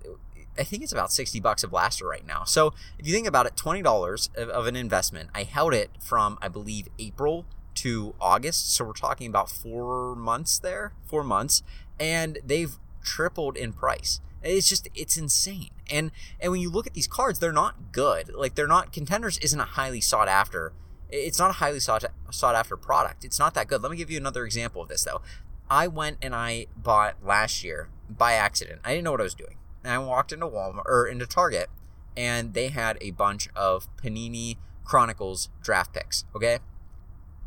I 0.58 0.64
think 0.64 0.82
it's 0.82 0.92
about 0.92 1.12
sixty 1.12 1.40
bucks 1.40 1.62
a 1.62 1.68
blaster 1.68 2.06
right 2.06 2.26
now. 2.26 2.44
So 2.44 2.74
if 2.98 3.06
you 3.06 3.12
think 3.12 3.26
about 3.26 3.46
it, 3.46 3.56
twenty 3.56 3.82
dollars 3.82 4.30
of, 4.36 4.48
of 4.48 4.66
an 4.66 4.76
investment. 4.76 5.30
I 5.34 5.44
held 5.44 5.74
it 5.74 5.90
from 6.00 6.38
I 6.42 6.48
believe 6.48 6.88
April 6.98 7.46
to 7.76 8.14
August, 8.20 8.74
so 8.74 8.84
we're 8.84 8.92
talking 8.92 9.28
about 9.28 9.50
four 9.50 10.14
months 10.16 10.58
there, 10.58 10.92
four 11.04 11.24
months, 11.24 11.62
and 11.98 12.38
they've 12.44 12.76
tripled 13.02 13.56
in 13.56 13.72
price. 13.72 14.20
It's 14.42 14.68
just 14.68 14.88
it's 14.94 15.16
insane. 15.16 15.70
And 15.90 16.10
and 16.40 16.50
when 16.52 16.60
you 16.60 16.70
look 16.70 16.86
at 16.86 16.94
these 16.94 17.06
cards, 17.06 17.38
they're 17.38 17.52
not 17.52 17.92
good. 17.92 18.34
Like 18.34 18.54
they're 18.54 18.66
not 18.66 18.92
contenders 18.92 19.38
isn't 19.38 19.60
a 19.60 19.64
highly 19.64 20.00
sought 20.00 20.28
after 20.28 20.72
it's 21.12 21.38
not 21.38 21.50
a 21.50 21.54
highly 21.54 21.80
sought 21.80 22.04
sought 22.30 22.54
after 22.54 22.76
product. 22.76 23.24
It's 23.24 23.38
not 23.38 23.54
that 23.54 23.68
good. 23.68 23.82
Let 23.82 23.90
me 23.90 23.96
give 23.96 24.10
you 24.10 24.18
another 24.18 24.44
example 24.44 24.82
of 24.82 24.88
this 24.88 25.04
though. 25.04 25.22
I 25.68 25.86
went 25.86 26.18
and 26.20 26.34
I 26.34 26.66
bought 26.76 27.16
last 27.24 27.62
year 27.62 27.88
by 28.08 28.32
accident. 28.32 28.80
I 28.84 28.90
didn't 28.90 29.04
know 29.04 29.12
what 29.12 29.20
I 29.20 29.24
was 29.24 29.34
doing. 29.34 29.56
And 29.84 29.92
I 29.92 29.98
walked 29.98 30.32
into 30.32 30.46
Walmart 30.46 30.82
or 30.86 31.06
into 31.06 31.26
Target 31.26 31.68
and 32.16 32.54
they 32.54 32.68
had 32.68 32.98
a 33.00 33.12
bunch 33.12 33.48
of 33.54 33.88
Panini 33.96 34.56
Chronicles 34.84 35.48
draft 35.62 35.94
picks, 35.94 36.24
okay? 36.34 36.58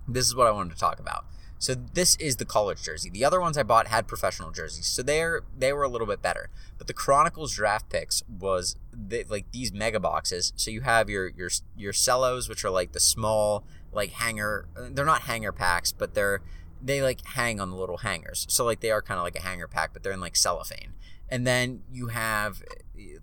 This 0.07 0.25
is 0.25 0.35
what 0.35 0.47
I 0.47 0.51
wanted 0.51 0.73
to 0.73 0.79
talk 0.79 0.99
about. 0.99 1.25
So 1.63 1.75
this 1.75 2.17
is 2.17 2.35
the 2.35 2.45
college 2.45 2.83
jersey. 2.83 3.09
The 3.09 3.23
other 3.23 3.39
ones 3.39 3.57
I 3.57 3.63
bought 3.63 3.87
had 3.87 4.05
professional 4.05 4.51
jerseys, 4.51 4.85
so 4.85 5.01
they're 5.01 5.43
they 5.57 5.71
were 5.71 5.83
a 5.83 5.87
little 5.87 6.05
bit 6.05 6.21
better. 6.21 6.49
But 6.77 6.87
the 6.87 6.93
Chronicles 6.93 7.53
draft 7.53 7.87
picks 7.87 8.21
was 8.27 8.75
they, 8.91 9.23
like 9.23 9.49
these 9.53 9.71
mega 9.71 10.01
boxes. 10.01 10.51
So 10.57 10.71
you 10.71 10.81
have 10.81 11.09
your 11.09 11.29
your 11.29 11.49
your 11.77 11.93
cellos, 11.93 12.49
which 12.49 12.65
are 12.65 12.69
like 12.69 12.91
the 12.91 12.99
small 12.99 13.63
like 13.93 14.09
hanger. 14.09 14.67
They're 14.75 15.05
not 15.05 15.21
hanger 15.21 15.53
packs, 15.53 15.93
but 15.93 16.15
they're 16.15 16.41
they 16.81 17.01
like 17.01 17.25
hang 17.27 17.61
on 17.61 17.69
the 17.69 17.77
little 17.77 17.99
hangers. 17.99 18.45
So 18.49 18.65
like 18.65 18.81
they 18.81 18.91
are 18.91 19.01
kind 19.01 19.17
of 19.17 19.23
like 19.23 19.37
a 19.37 19.41
hanger 19.43 19.69
pack, 19.69 19.93
but 19.93 20.03
they're 20.03 20.11
in 20.11 20.19
like 20.19 20.35
cellophane. 20.35 20.91
And 21.29 21.47
then 21.47 21.83
you 21.89 22.07
have 22.07 22.61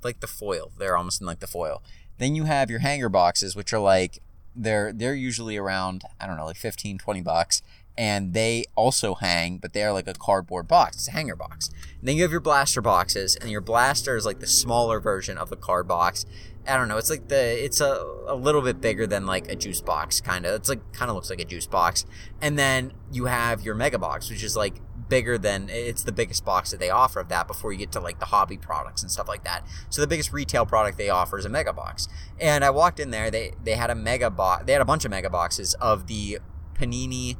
like 0.02 0.20
the 0.20 0.26
foil. 0.26 0.72
They're 0.78 0.96
almost 0.96 1.20
in 1.20 1.26
like 1.26 1.40
the 1.40 1.46
foil. 1.46 1.82
Then 2.16 2.34
you 2.34 2.44
have 2.44 2.70
your 2.70 2.80
hanger 2.80 3.10
boxes, 3.10 3.54
which 3.54 3.74
are 3.74 3.80
like 3.80 4.22
they're 4.56 4.92
they're 4.92 5.14
usually 5.14 5.56
around 5.56 6.02
I 6.20 6.26
don't 6.26 6.36
know 6.36 6.46
like 6.46 6.56
15 6.56 6.98
20 6.98 7.20
bucks 7.20 7.62
and 8.00 8.32
they 8.32 8.64
also 8.76 9.14
hang, 9.14 9.58
but 9.58 9.74
they 9.74 9.84
are 9.84 9.92
like 9.92 10.08
a 10.08 10.14
cardboard 10.14 10.66
box. 10.66 10.96
It's 10.96 11.08
a 11.08 11.10
hanger 11.10 11.36
box. 11.36 11.68
And 11.98 12.08
then 12.08 12.16
you 12.16 12.22
have 12.22 12.30
your 12.30 12.40
blaster 12.40 12.80
boxes, 12.80 13.36
and 13.36 13.50
your 13.50 13.60
blaster 13.60 14.16
is 14.16 14.24
like 14.24 14.40
the 14.40 14.46
smaller 14.46 15.00
version 15.00 15.36
of 15.36 15.50
the 15.50 15.56
card 15.56 15.86
box. 15.86 16.24
I 16.66 16.78
don't 16.78 16.88
know. 16.88 16.96
It's 16.96 17.10
like 17.10 17.28
the 17.28 17.62
it's 17.62 17.78
a, 17.78 18.02
a 18.26 18.34
little 18.34 18.62
bit 18.62 18.80
bigger 18.80 19.06
than 19.06 19.26
like 19.26 19.52
a 19.52 19.54
juice 19.54 19.82
box, 19.82 20.22
kind 20.22 20.46
of. 20.46 20.54
It's 20.54 20.70
like 20.70 20.94
kind 20.94 21.10
of 21.10 21.14
looks 21.14 21.28
like 21.28 21.42
a 21.42 21.44
juice 21.44 21.66
box. 21.66 22.06
And 22.40 22.58
then 22.58 22.94
you 23.12 23.26
have 23.26 23.60
your 23.60 23.74
mega 23.74 23.98
box, 23.98 24.30
which 24.30 24.42
is 24.42 24.56
like 24.56 24.80
bigger 25.10 25.36
than 25.36 25.68
it's 25.68 26.02
the 26.02 26.12
biggest 26.12 26.42
box 26.42 26.70
that 26.70 26.80
they 26.80 26.88
offer 26.88 27.20
of 27.20 27.28
that 27.28 27.46
before 27.46 27.70
you 27.70 27.78
get 27.78 27.92
to 27.92 28.00
like 28.00 28.18
the 28.18 28.26
hobby 28.26 28.56
products 28.56 29.02
and 29.02 29.10
stuff 29.10 29.28
like 29.28 29.44
that. 29.44 29.62
So 29.90 30.00
the 30.00 30.06
biggest 30.06 30.32
retail 30.32 30.64
product 30.64 30.96
they 30.96 31.10
offer 31.10 31.36
is 31.36 31.44
a 31.44 31.50
mega 31.50 31.74
box. 31.74 32.08
And 32.40 32.64
I 32.64 32.70
walked 32.70 32.98
in 32.98 33.10
there, 33.10 33.30
they 33.30 33.52
they 33.62 33.74
had 33.74 33.90
a 33.90 33.94
mega 33.94 34.30
box, 34.30 34.64
they 34.64 34.72
had 34.72 34.80
a 34.80 34.86
bunch 34.86 35.04
of 35.04 35.10
mega 35.10 35.28
boxes 35.28 35.74
of 35.74 36.06
the 36.06 36.38
Panini 36.74 37.36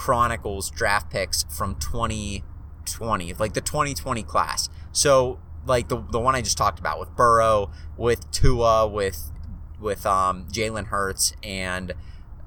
Chronicles 0.00 0.70
draft 0.70 1.10
picks 1.10 1.44
from 1.50 1.74
2020, 1.74 3.34
like 3.34 3.52
the 3.52 3.60
2020 3.60 4.22
class. 4.22 4.70
So 4.92 5.38
like 5.66 5.88
the 5.88 6.02
the 6.10 6.18
one 6.18 6.34
I 6.34 6.40
just 6.40 6.56
talked 6.56 6.78
about 6.78 6.98
with 6.98 7.14
Burrow, 7.14 7.70
with 7.98 8.30
Tua, 8.30 8.88
with 8.88 9.30
with 9.78 10.06
um, 10.06 10.46
Jalen 10.50 10.86
Hurts 10.86 11.34
and 11.42 11.92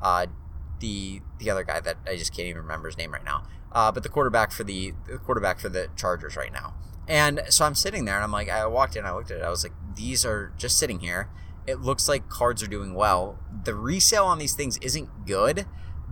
uh, 0.01 0.25
the 0.79 1.21
the 1.37 1.51
other 1.51 1.63
guy 1.63 1.79
that 1.79 1.97
I 2.07 2.15
just 2.15 2.35
can't 2.35 2.47
even 2.47 2.63
remember 2.63 2.87
his 2.87 2.97
name 2.97 3.13
right 3.13 3.23
now. 3.23 3.43
Uh, 3.71 3.91
but 3.91 4.01
the 4.01 4.09
quarterback 4.09 4.51
for 4.51 4.63
the, 4.63 4.93
the 5.07 5.19
quarterback 5.19 5.59
for 5.59 5.69
the 5.69 5.89
Chargers 5.95 6.35
right 6.35 6.51
now. 6.51 6.73
And 7.07 7.41
so 7.49 7.65
I'm 7.65 7.75
sitting 7.75 8.05
there 8.05 8.15
and 8.15 8.23
I'm 8.23 8.31
like, 8.31 8.49
I 8.49 8.65
walked 8.65 8.95
in, 8.95 9.05
I 9.05 9.13
looked 9.13 9.29
at 9.29 9.41
it, 9.41 9.43
I 9.43 9.49
was 9.49 9.63
like, 9.63 9.73
these 9.95 10.25
are 10.25 10.53
just 10.57 10.77
sitting 10.77 11.01
here. 11.01 11.29
It 11.67 11.81
looks 11.81 12.09
like 12.09 12.29
cards 12.29 12.63
are 12.63 12.67
doing 12.67 12.95
well. 12.95 13.39
The 13.63 13.75
resale 13.75 14.25
on 14.25 14.39
these 14.39 14.53
things 14.53 14.77
isn't 14.79 15.25
good, 15.27 15.65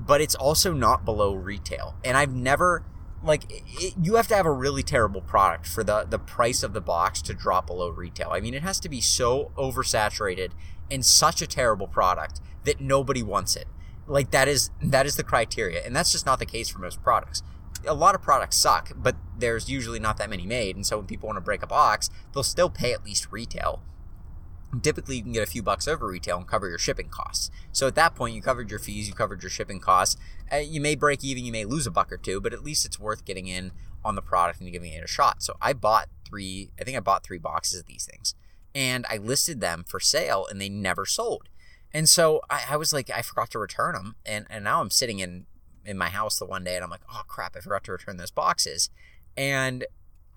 but 0.06 0.22
it's 0.22 0.36
also 0.36 0.74
not 0.74 1.06
below 1.06 1.34
retail. 1.34 1.96
And 2.04 2.18
I've 2.18 2.34
never 2.34 2.84
like 3.24 3.46
it, 3.50 3.94
you 4.02 4.16
have 4.16 4.28
to 4.30 4.36
have 4.36 4.46
a 4.46 4.52
really 4.52 4.84
terrible 4.84 5.22
product 5.22 5.68
for 5.68 5.84
the 5.84 6.06
the 6.10 6.20
price 6.20 6.64
of 6.64 6.74
the 6.74 6.82
box 6.82 7.22
to 7.24 7.34
drop 7.34 7.68
below 7.68 7.90
retail. 7.90 8.30
I 8.32 8.40
mean, 8.40 8.54
it 8.54 8.64
has 8.64 8.80
to 8.82 8.90
be 8.90 9.02
so 9.02 9.52
oversaturated 9.58 10.52
and 10.90 11.06
such 11.06 11.42
a 11.42 11.48
terrible 11.48 11.88
product 11.88 12.42
that 12.64 12.82
nobody 12.82 13.24
wants 13.24 13.56
it. 13.56 13.68
Like 14.08 14.32
that 14.32 14.48
is 14.48 14.72
that 14.82 15.06
is 15.06 15.16
the 15.16 15.24
criteria, 15.24 15.86
and 15.86 15.96
that's 15.96 16.12
just 16.12 16.26
not 16.26 16.40
the 16.40 16.46
case 16.46 16.70
for 16.70 16.80
most 16.80 17.02
products. 17.04 17.44
A 17.88 17.94
lot 17.94 18.14
of 18.14 18.22
products 18.22 18.58
suck, 18.58 18.92
but 18.96 19.16
there's 19.38 19.70
usually 19.70 20.00
not 20.00 20.18
that 20.18 20.30
many 20.30 20.46
made, 20.46 20.76
and 20.76 20.86
so 20.86 20.98
when 20.98 21.08
people 21.08 21.28
want 21.28 21.38
to 21.38 21.42
break 21.42 21.64
a 21.64 21.68
box, 21.68 22.10
they'll 22.34 22.44
still 22.44 22.70
pay 22.70 22.94
at 22.94 23.06
least 23.06 23.32
retail 23.32 23.82
typically 24.82 25.18
you 25.18 25.24
can 25.24 25.32
get 25.34 25.44
a 25.44 25.52
few 25.52 25.62
bucks 25.62 25.88
over 25.88 26.08
retail 26.08 26.38
and 26.38 26.48
cover 26.48 26.70
your 26.70 26.78
shipping 26.78 27.10
costs. 27.10 27.52
So 27.72 27.88
at 27.88 27.96
that 27.96 28.16
point, 28.16 28.36
you 28.36 28.42
covered 28.42 28.70
your 28.70 28.80
fees, 28.80 29.08
you 29.08 29.14
covered 29.14 29.44
your 29.44 29.50
shipping 29.50 29.80
costs. 29.80 30.20
Uh, 30.52 30.58
you 30.58 30.80
may 30.80 30.96
break 30.96 31.24
even, 31.24 31.44
you 31.44 31.52
may 31.52 31.66
lose 31.66 31.88
a 31.88 31.92
buck 31.92 32.12
or 32.12 32.18
two, 32.18 32.40
but 32.40 32.54
at 32.54 32.64
least 32.64 32.86
it's 32.86 33.00
worth 33.00 33.26
getting 33.26 33.48
in 33.48 33.72
on 34.04 34.16
the 34.16 34.22
product 34.22 34.62
and 34.62 34.72
giving 34.72 34.94
it 34.94 35.04
a 35.04 35.08
shot. 35.08 35.44
So 35.44 35.56
I 35.62 35.74
bought 35.74 36.10
three, 36.26 36.72
I 36.80 36.84
think 36.84 36.98
I 36.98 37.02
bought 37.02 37.24
three 37.24 37.38
boxes 37.38 37.82
of 37.82 37.86
these 37.86 38.06
things, 38.10 38.36
and 38.74 39.06
I 39.10 39.18
listed 39.18 39.62
them 39.62 39.84
for 39.88 40.00
sale, 40.00 40.48
and 40.50 40.60
they 40.60 40.70
never 40.70 41.06
sold. 41.06 41.50
And 41.94 42.08
so 42.08 42.42
I, 42.50 42.64
I 42.72 42.78
was 42.78 42.94
like, 42.94 43.10
I 43.10 43.22
forgot 43.22 43.52
to 43.52 43.60
return 43.60 43.94
them, 43.94 44.16
and 44.26 44.46
and 44.50 44.64
now 44.64 44.82
I'm 44.82 44.90
sitting 44.90 45.20
in 45.20 45.46
in 45.86 45.98
my 45.98 46.10
house 46.10 46.40
the 46.40 46.46
one 46.46 46.64
day, 46.64 46.76
and 46.76 46.84
I'm 46.84 46.90
like, 46.90 47.02
oh 47.12 47.24
crap, 47.28 47.56
I 47.56 47.60
forgot 47.60 47.84
to 47.86 47.92
return 47.92 48.18
those 48.18 48.32
boxes, 48.32 48.90
and 49.36 49.86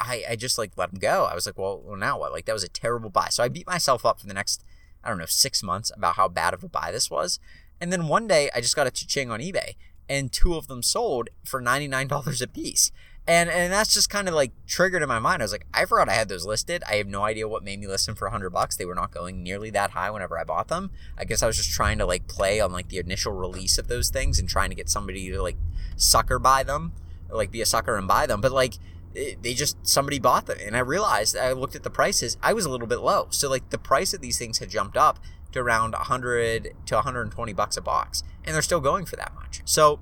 I, 0.00 0.24
I 0.30 0.36
just 0.36 0.58
like 0.58 0.72
let 0.76 0.92
him 0.92 0.98
go. 0.98 1.24
I 1.24 1.34
was 1.34 1.46
like, 1.46 1.58
well, 1.58 1.80
well, 1.84 1.96
now 1.96 2.18
what? 2.18 2.32
Like 2.32 2.46
that 2.46 2.52
was 2.52 2.64
a 2.64 2.68
terrible 2.68 3.10
buy. 3.10 3.28
So 3.30 3.42
I 3.42 3.48
beat 3.48 3.66
myself 3.66 4.04
up 4.04 4.20
for 4.20 4.26
the 4.26 4.34
next, 4.34 4.64
I 5.02 5.08
don't 5.08 5.18
know, 5.18 5.26
six 5.26 5.62
months 5.62 5.90
about 5.96 6.16
how 6.16 6.28
bad 6.28 6.54
of 6.54 6.64
a 6.64 6.68
buy 6.68 6.90
this 6.90 7.10
was. 7.10 7.38
And 7.80 7.92
then 7.92 8.08
one 8.08 8.26
day 8.26 8.50
I 8.54 8.60
just 8.60 8.76
got 8.76 8.86
a 8.86 8.90
cha-ching 8.90 9.30
on 9.30 9.40
eBay 9.40 9.74
and 10.08 10.32
two 10.32 10.54
of 10.54 10.66
them 10.66 10.82
sold 10.82 11.30
for 11.44 11.62
$99 11.62 12.42
a 12.42 12.46
piece. 12.46 12.90
And 13.26 13.48
and 13.48 13.72
that's 13.72 13.94
just 13.94 14.10
kind 14.10 14.28
of 14.28 14.34
like 14.34 14.52
triggered 14.66 15.02
in 15.02 15.08
my 15.08 15.18
mind. 15.18 15.40
I 15.40 15.44
was 15.44 15.52
like, 15.52 15.66
I 15.72 15.86
forgot 15.86 16.10
I 16.10 16.12
had 16.12 16.28
those 16.28 16.44
listed. 16.44 16.82
I 16.86 16.96
have 16.96 17.06
no 17.06 17.22
idea 17.22 17.48
what 17.48 17.64
made 17.64 17.80
me 17.80 17.86
list 17.86 18.04
them 18.04 18.14
for 18.14 18.26
100 18.26 18.50
bucks. 18.50 18.76
They 18.76 18.84
were 18.84 18.94
not 18.94 19.12
going 19.12 19.42
nearly 19.42 19.70
that 19.70 19.92
high 19.92 20.10
whenever 20.10 20.38
I 20.38 20.44
bought 20.44 20.68
them. 20.68 20.90
I 21.16 21.24
guess 21.24 21.42
I 21.42 21.46
was 21.46 21.56
just 21.56 21.70
trying 21.70 21.96
to 21.98 22.06
like 22.06 22.26
play 22.28 22.60
on 22.60 22.70
like 22.70 22.88
the 22.88 22.98
initial 22.98 23.32
release 23.32 23.78
of 23.78 23.88
those 23.88 24.10
things 24.10 24.38
and 24.38 24.46
trying 24.46 24.68
to 24.68 24.76
get 24.76 24.90
somebody 24.90 25.30
to 25.30 25.40
like 25.40 25.56
sucker 25.96 26.38
buy 26.38 26.64
them, 26.64 26.92
like 27.30 27.50
be 27.50 27.62
a 27.62 27.66
sucker 27.66 27.96
and 27.96 28.06
buy 28.06 28.26
them. 28.26 28.42
But 28.42 28.52
like 28.52 28.74
they 29.14 29.54
just 29.54 29.76
somebody 29.86 30.18
bought 30.18 30.46
them. 30.46 30.58
And 30.60 30.76
i 30.76 30.80
realized 30.80 31.36
i 31.36 31.52
looked 31.52 31.74
at 31.74 31.82
the 31.82 31.90
prices 31.90 32.36
i 32.42 32.52
was 32.52 32.64
a 32.64 32.70
little 32.70 32.86
bit 32.86 33.00
low. 33.00 33.28
So 33.30 33.48
like 33.48 33.70
the 33.70 33.78
price 33.78 34.12
of 34.14 34.20
these 34.20 34.38
things 34.38 34.58
had 34.58 34.70
jumped 34.70 34.96
up 34.96 35.18
to 35.52 35.60
around 35.60 35.92
100 35.92 36.74
to 36.86 36.94
120 36.94 37.52
bucks 37.52 37.76
a 37.76 37.80
box. 37.80 38.22
And 38.44 38.54
they're 38.54 38.62
still 38.62 38.80
going 38.80 39.06
for 39.06 39.16
that 39.16 39.34
much. 39.34 39.62
So 39.64 40.00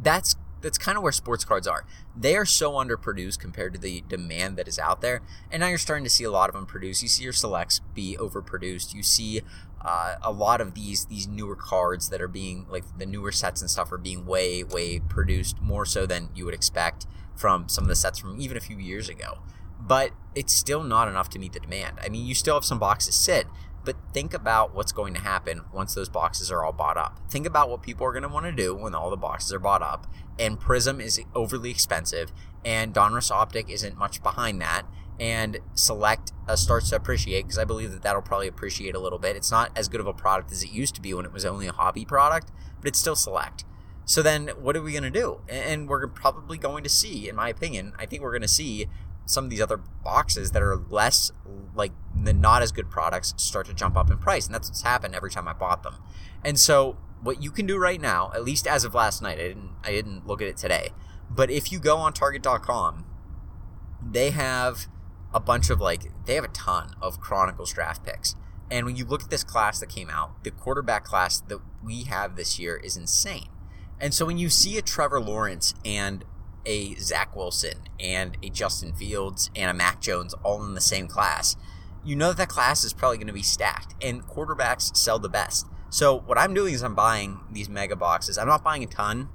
that's 0.00 0.36
that's 0.60 0.78
kind 0.78 0.96
of 0.96 1.02
where 1.04 1.12
sports 1.12 1.44
cards 1.44 1.68
are. 1.68 1.84
They 2.16 2.36
are 2.36 2.44
so 2.44 2.72
underproduced 2.72 3.38
compared 3.38 3.74
to 3.74 3.80
the 3.80 4.02
demand 4.08 4.56
that 4.56 4.66
is 4.66 4.78
out 4.78 5.00
there. 5.00 5.22
And 5.52 5.60
now 5.60 5.68
you're 5.68 5.78
starting 5.78 6.04
to 6.04 6.10
see 6.10 6.24
a 6.24 6.30
lot 6.30 6.48
of 6.48 6.54
them 6.54 6.66
produce. 6.66 7.00
You 7.00 7.08
see 7.08 7.22
your 7.22 7.32
selects 7.32 7.80
be 7.94 8.16
overproduced. 8.18 8.92
You 8.92 9.04
see 9.04 9.42
uh, 9.80 10.16
a 10.22 10.32
lot 10.32 10.60
of 10.60 10.74
these 10.74 11.06
these 11.06 11.28
newer 11.28 11.56
cards 11.56 12.08
that 12.08 12.20
are 12.20 12.28
being 12.28 12.66
like 12.68 12.84
the 12.98 13.06
newer 13.06 13.32
sets 13.32 13.60
and 13.60 13.70
stuff 13.70 13.92
are 13.92 13.98
being 13.98 14.26
way 14.26 14.64
way 14.64 14.98
produced 14.98 15.60
more 15.60 15.86
so 15.86 16.06
than 16.06 16.28
you 16.34 16.44
would 16.44 16.54
expect 16.54 17.06
from 17.36 17.68
some 17.68 17.84
of 17.84 17.88
the 17.88 17.96
sets 17.96 18.18
from 18.18 18.40
even 18.40 18.56
a 18.56 18.60
few 18.60 18.78
years 18.78 19.08
ago. 19.08 19.38
But 19.80 20.10
it's 20.34 20.52
still 20.52 20.82
not 20.82 21.08
enough 21.08 21.30
to 21.30 21.38
meet 21.38 21.52
the 21.52 21.60
demand. 21.60 21.98
I 22.02 22.08
mean, 22.08 22.26
you 22.26 22.34
still 22.34 22.54
have 22.54 22.64
some 22.64 22.80
boxes 22.80 23.14
sit, 23.14 23.46
but 23.84 23.96
think 24.12 24.34
about 24.34 24.74
what's 24.74 24.92
going 24.92 25.14
to 25.14 25.20
happen 25.20 25.62
once 25.72 25.94
those 25.94 26.08
boxes 26.08 26.50
are 26.50 26.64
all 26.64 26.72
bought 26.72 26.96
up. 26.96 27.20
Think 27.30 27.46
about 27.46 27.70
what 27.70 27.82
people 27.82 28.04
are 28.06 28.12
going 28.12 28.24
to 28.24 28.28
want 28.28 28.46
to 28.46 28.52
do 28.52 28.74
when 28.74 28.94
all 28.94 29.08
the 29.08 29.16
boxes 29.16 29.52
are 29.52 29.60
bought 29.60 29.82
up. 29.82 30.06
And 30.38 30.60
Prizm 30.60 31.00
is 31.00 31.20
overly 31.34 31.70
expensive, 31.70 32.32
and 32.64 32.92
Donruss 32.92 33.30
Optic 33.30 33.70
isn't 33.70 33.96
much 33.96 34.22
behind 34.22 34.60
that. 34.60 34.82
And 35.20 35.58
Select 35.74 36.32
starts 36.54 36.90
to 36.90 36.96
appreciate 36.96 37.42
because 37.42 37.58
I 37.58 37.64
believe 37.64 37.90
that 37.92 38.02
that'll 38.02 38.22
probably 38.22 38.48
appreciate 38.48 38.94
a 38.94 39.00
little 39.00 39.18
bit. 39.18 39.36
It's 39.36 39.50
not 39.50 39.76
as 39.76 39.88
good 39.88 40.00
of 40.00 40.06
a 40.06 40.12
product 40.12 40.52
as 40.52 40.62
it 40.62 40.70
used 40.70 40.94
to 40.94 41.00
be 41.00 41.12
when 41.12 41.24
it 41.24 41.32
was 41.32 41.44
only 41.44 41.66
a 41.66 41.72
hobby 41.72 42.04
product, 42.04 42.52
but 42.80 42.88
it's 42.88 42.98
still 42.98 43.16
Select. 43.16 43.64
So 44.04 44.22
then, 44.22 44.48
what 44.58 44.74
are 44.74 44.80
we 44.80 44.92
going 44.92 45.02
to 45.02 45.10
do? 45.10 45.42
And 45.50 45.86
we're 45.86 46.06
probably 46.06 46.56
going 46.56 46.82
to 46.82 46.88
see, 46.88 47.28
in 47.28 47.36
my 47.36 47.50
opinion, 47.50 47.92
I 47.98 48.06
think 48.06 48.22
we're 48.22 48.30
going 48.30 48.40
to 48.40 48.48
see 48.48 48.88
some 49.26 49.44
of 49.44 49.50
these 49.50 49.60
other 49.60 49.76
boxes 49.76 50.52
that 50.52 50.62
are 50.62 50.76
less 50.76 51.30
like 51.74 51.92
the 52.14 52.32
not 52.32 52.62
as 52.62 52.72
good 52.72 52.90
products 52.90 53.34
start 53.36 53.66
to 53.66 53.74
jump 53.74 53.96
up 53.96 54.10
in 54.10 54.16
price, 54.16 54.46
and 54.46 54.54
that's 54.54 54.68
what's 54.68 54.82
happened 54.82 55.14
every 55.14 55.30
time 55.30 55.46
I 55.46 55.52
bought 55.52 55.82
them. 55.82 55.96
And 56.42 56.58
so, 56.58 56.96
what 57.20 57.42
you 57.42 57.50
can 57.50 57.66
do 57.66 57.76
right 57.76 58.00
now, 58.00 58.30
at 58.34 58.44
least 58.44 58.66
as 58.66 58.84
of 58.84 58.94
last 58.94 59.20
night, 59.20 59.38
I 59.38 59.48
didn't 59.48 59.70
I 59.84 59.90
didn't 59.90 60.26
look 60.26 60.40
at 60.40 60.48
it 60.48 60.56
today, 60.56 60.90
but 61.28 61.50
if 61.50 61.70
you 61.70 61.78
go 61.78 61.98
on 61.98 62.14
Target.com, 62.14 63.04
they 64.02 64.30
have 64.30 64.88
a 65.32 65.40
bunch 65.40 65.70
of 65.70 65.80
like 65.80 66.10
they 66.26 66.34
have 66.34 66.44
a 66.44 66.48
ton 66.48 66.94
of 67.00 67.20
Chronicles 67.20 67.72
draft 67.72 68.04
picks. 68.04 68.34
And 68.70 68.84
when 68.84 68.96
you 68.96 69.04
look 69.04 69.22
at 69.22 69.30
this 69.30 69.44
class 69.44 69.80
that 69.80 69.88
came 69.88 70.10
out, 70.10 70.44
the 70.44 70.50
quarterback 70.50 71.04
class 71.04 71.40
that 71.40 71.60
we 71.82 72.04
have 72.04 72.36
this 72.36 72.58
year 72.58 72.76
is 72.76 72.96
insane. 72.96 73.48
And 74.00 74.12
so 74.14 74.26
when 74.26 74.38
you 74.38 74.50
see 74.50 74.76
a 74.78 74.82
Trevor 74.82 75.20
Lawrence 75.20 75.74
and 75.84 76.24
a 76.66 76.94
Zach 76.96 77.34
Wilson 77.34 77.78
and 77.98 78.36
a 78.42 78.50
Justin 78.50 78.92
Fields 78.92 79.50
and 79.56 79.70
a 79.70 79.74
Mac 79.74 80.00
Jones 80.00 80.34
all 80.42 80.64
in 80.64 80.74
the 80.74 80.80
same 80.80 81.08
class, 81.08 81.56
you 82.04 82.14
know 82.14 82.28
that, 82.28 82.36
that 82.36 82.48
class 82.48 82.84
is 82.84 82.92
probably 82.92 83.16
going 83.16 83.26
to 83.26 83.32
be 83.32 83.42
stacked. 83.42 83.94
And 84.02 84.22
quarterbacks 84.26 84.96
sell 84.96 85.18
the 85.18 85.28
best. 85.28 85.66
So 85.90 86.20
what 86.20 86.38
I'm 86.38 86.52
doing 86.52 86.74
is 86.74 86.82
I'm 86.82 86.94
buying 86.94 87.40
these 87.50 87.68
mega 87.68 87.96
boxes. 87.96 88.36
I'm 88.36 88.46
not 88.46 88.62
buying 88.62 88.84
a 88.84 88.86
ton. 88.86 89.30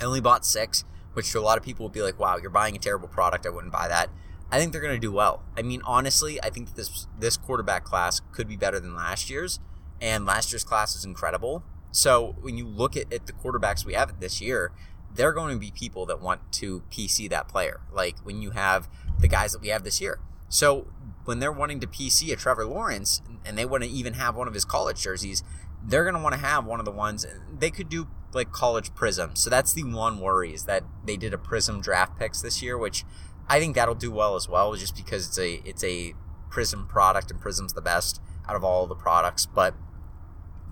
I 0.00 0.04
only 0.04 0.20
bought 0.20 0.46
six, 0.46 0.84
which 1.14 1.30
to 1.32 1.38
a 1.38 1.40
lot 1.40 1.58
of 1.58 1.64
people 1.64 1.84
would 1.86 1.92
be 1.92 2.02
like, 2.02 2.18
"Wow, 2.20 2.36
you're 2.36 2.50
buying 2.50 2.76
a 2.76 2.78
terrible 2.78 3.08
product. 3.08 3.46
I 3.46 3.48
wouldn't 3.48 3.72
buy 3.72 3.88
that." 3.88 4.10
I 4.50 4.58
think 4.58 4.72
they're 4.72 4.80
going 4.80 4.94
to 4.94 5.00
do 5.00 5.12
well. 5.12 5.42
I 5.56 5.62
mean, 5.62 5.82
honestly, 5.84 6.42
I 6.42 6.50
think 6.50 6.74
this 6.74 7.06
this 7.18 7.36
quarterback 7.36 7.84
class 7.84 8.20
could 8.32 8.48
be 8.48 8.56
better 8.56 8.78
than 8.78 8.94
last 8.94 9.28
year's, 9.28 9.58
and 10.00 10.24
last 10.24 10.52
year's 10.52 10.64
class 10.64 10.94
was 10.94 11.04
incredible. 11.04 11.64
So 11.90 12.36
when 12.40 12.56
you 12.56 12.66
look 12.66 12.96
at, 12.96 13.12
at 13.12 13.26
the 13.26 13.32
quarterbacks 13.32 13.84
we 13.84 13.94
have 13.94 14.20
this 14.20 14.40
year, 14.40 14.72
they're 15.12 15.32
going 15.32 15.54
to 15.54 15.58
be 15.58 15.70
people 15.70 16.06
that 16.06 16.20
want 16.20 16.40
to 16.52 16.82
PC 16.90 17.28
that 17.30 17.48
player. 17.48 17.80
Like 17.92 18.18
when 18.20 18.42
you 18.42 18.50
have 18.50 18.88
the 19.18 19.28
guys 19.28 19.52
that 19.52 19.60
we 19.60 19.68
have 19.68 19.82
this 19.82 20.00
year. 20.00 20.20
So 20.48 20.86
when 21.24 21.40
they're 21.40 21.52
wanting 21.52 21.80
to 21.80 21.86
PC 21.86 22.32
a 22.32 22.36
Trevor 22.36 22.66
Lawrence 22.66 23.22
and 23.44 23.58
they 23.58 23.64
want 23.64 23.82
to 23.82 23.88
even 23.88 24.14
have 24.14 24.36
one 24.36 24.46
of 24.46 24.54
his 24.54 24.64
college 24.64 25.02
jerseys, 25.02 25.42
they're 25.82 26.04
going 26.04 26.14
to 26.14 26.20
want 26.20 26.34
to 26.34 26.40
have 26.40 26.64
one 26.64 26.78
of 26.78 26.84
the 26.84 26.92
ones 26.92 27.26
they 27.58 27.70
could 27.70 27.88
do 27.88 28.08
like 28.32 28.52
college 28.52 28.92
prizm. 28.94 29.36
So 29.36 29.50
that's 29.50 29.72
the 29.72 29.84
one 29.84 30.20
worry 30.20 30.52
is 30.52 30.64
that 30.64 30.84
they 31.04 31.16
did 31.16 31.32
a 31.32 31.38
prizm 31.38 31.82
draft 31.82 32.18
picks 32.18 32.42
this 32.42 32.62
year, 32.62 32.76
which 32.76 33.04
I 33.48 33.60
think 33.60 33.74
that'll 33.74 33.94
do 33.94 34.10
well 34.10 34.34
as 34.34 34.48
well, 34.48 34.74
just 34.74 34.96
because 34.96 35.28
it's 35.28 35.38
a 35.38 35.62
it's 35.68 35.84
a 35.84 36.14
prizm 36.50 36.88
product 36.88 37.30
and 37.30 37.40
prizm's 37.40 37.74
the 37.74 37.82
best 37.82 38.20
out 38.48 38.56
of 38.56 38.64
all 38.64 38.86
the 38.86 38.94
products. 38.94 39.46
But 39.46 39.74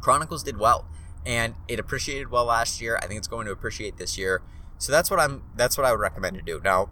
Chronicles 0.00 0.42
did 0.42 0.58
well 0.58 0.86
and 1.24 1.54
it 1.68 1.78
appreciated 1.78 2.30
well 2.30 2.44
last 2.44 2.80
year. 2.80 2.98
I 3.02 3.06
think 3.06 3.18
it's 3.18 3.28
going 3.28 3.46
to 3.46 3.52
appreciate 3.52 3.96
this 3.96 4.18
year. 4.18 4.42
So 4.78 4.92
that's 4.92 5.10
what 5.10 5.18
I'm 5.20 5.44
that's 5.56 5.78
what 5.78 5.86
I 5.86 5.92
would 5.92 6.00
recommend 6.00 6.36
to 6.36 6.42
do. 6.42 6.60
Now, 6.62 6.90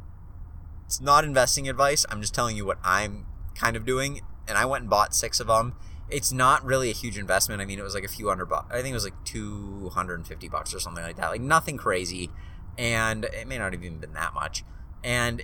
it's 0.87 1.01
not 1.01 1.25
investing 1.25 1.69
advice. 1.69 2.07
I'm 2.09 2.21
just 2.21 2.35
telling 2.35 2.57
you 2.57 2.65
what 2.65 2.79
I'm 2.83 3.27
kind 3.55 3.77
of 3.77 3.85
doing 3.85 4.23
and 4.49 4.57
I 4.57 4.65
went 4.65 4.83
and 4.83 4.91
bought 4.91 5.15
6 5.15 5.41
of 5.41 5.47
them. 5.47 5.75
It's 6.09 6.33
not 6.33 6.65
really 6.65 6.91
a 6.91 6.95
huge 6.95 7.19
investment. 7.19 7.61
I 7.61 7.65
mean, 7.65 7.79
it 7.79 7.83
was 7.83 7.95
like 7.95 8.05
a 8.05 8.09
few 8.09 8.29
hundred 8.29 8.47
bucks. 8.47 8.73
I 8.73 8.83
think 8.83 8.93
it 8.93 8.95
was 8.95 9.05
like 9.05 9.25
250 9.25 10.49
bucks 10.49 10.75
or 10.75 10.81
something 10.81 11.05
like 11.05 11.17
that. 11.17 11.31
Like 11.31 11.41
nothing 11.41 11.77
crazy 11.77 12.31
and 12.79 13.25
it 13.27 13.47
may 13.47 13.59
not 13.59 13.73
have 13.73 13.85
even 13.85 13.99
been 13.99 14.15
that 14.15 14.35
much. 14.35 14.65
And 15.05 15.43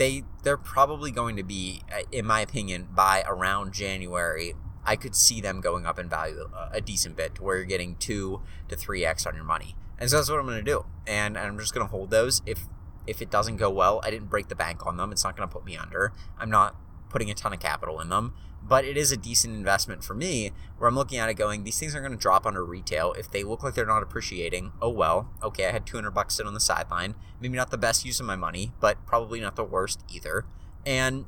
they 0.00 0.24
they're 0.42 0.56
probably 0.56 1.10
going 1.10 1.36
to 1.36 1.42
be 1.42 1.82
uh, 1.92 2.00
in 2.10 2.24
my 2.24 2.40
opinion 2.40 2.88
by 2.90 3.22
around 3.28 3.74
January 3.74 4.54
I 4.82 4.96
could 4.96 5.14
see 5.14 5.42
them 5.42 5.60
going 5.60 5.84
up 5.84 5.98
in 5.98 6.08
value 6.08 6.48
uh, 6.56 6.70
a 6.72 6.80
decent 6.80 7.16
bit 7.16 7.34
to 7.34 7.42
where 7.42 7.56
you're 7.58 7.66
getting 7.66 7.96
two 7.96 8.40
to 8.68 8.76
three 8.76 9.04
x 9.04 9.26
on 9.26 9.34
your 9.34 9.44
money. 9.44 9.76
And 9.98 10.08
so 10.08 10.16
that's 10.16 10.30
what 10.30 10.40
I'm 10.40 10.46
going 10.46 10.64
to 10.64 10.64
do. 10.64 10.86
And, 11.06 11.36
I'm 11.36 11.58
just 11.58 11.74
going 11.74 11.86
to 11.86 11.90
hold 11.90 12.10
those. 12.10 12.40
If 12.46 12.64
if 13.06 13.20
it 13.20 13.30
doesn't 13.30 13.56
go 13.56 13.68
well, 13.68 14.00
I 14.02 14.10
didn't 14.10 14.30
break 14.30 14.48
the 14.48 14.54
bank 14.54 14.86
on 14.86 14.96
them. 14.96 15.12
It's 15.12 15.22
not 15.22 15.36
going 15.36 15.46
to 15.46 15.52
put 15.52 15.66
me 15.66 15.76
under. 15.76 16.12
I'm 16.38 16.50
not 16.50 16.76
putting 17.10 17.30
a 17.30 17.34
ton 17.34 17.52
of 17.52 17.60
capital 17.60 18.00
in 18.00 18.08
them, 18.08 18.32
but 18.70 18.84
it 18.84 18.96
is 18.96 19.10
a 19.10 19.16
decent 19.16 19.52
investment 19.52 20.04
for 20.04 20.14
me 20.14 20.52
where 20.78 20.86
I'm 20.86 20.94
looking 20.94 21.18
at 21.18 21.28
it 21.28 21.34
going, 21.34 21.64
these 21.64 21.76
things 21.76 21.92
are 21.92 21.98
going 21.98 22.12
to 22.12 22.16
drop 22.16 22.46
under 22.46 22.64
retail. 22.64 23.12
If 23.14 23.28
they 23.28 23.42
look 23.42 23.64
like 23.64 23.74
they're 23.74 23.84
not 23.84 24.04
appreciating, 24.04 24.70
oh 24.80 24.90
well, 24.90 25.28
okay, 25.42 25.66
I 25.66 25.72
had 25.72 25.84
200 25.84 26.12
bucks 26.12 26.36
sit 26.36 26.46
on 26.46 26.54
the 26.54 26.60
sideline. 26.60 27.16
Maybe 27.40 27.56
not 27.56 27.72
the 27.72 27.76
best 27.76 28.04
use 28.04 28.20
of 28.20 28.26
my 28.26 28.36
money, 28.36 28.70
but 28.78 29.04
probably 29.06 29.40
not 29.40 29.56
the 29.56 29.64
worst 29.64 30.04
either. 30.08 30.44
And 30.86 31.24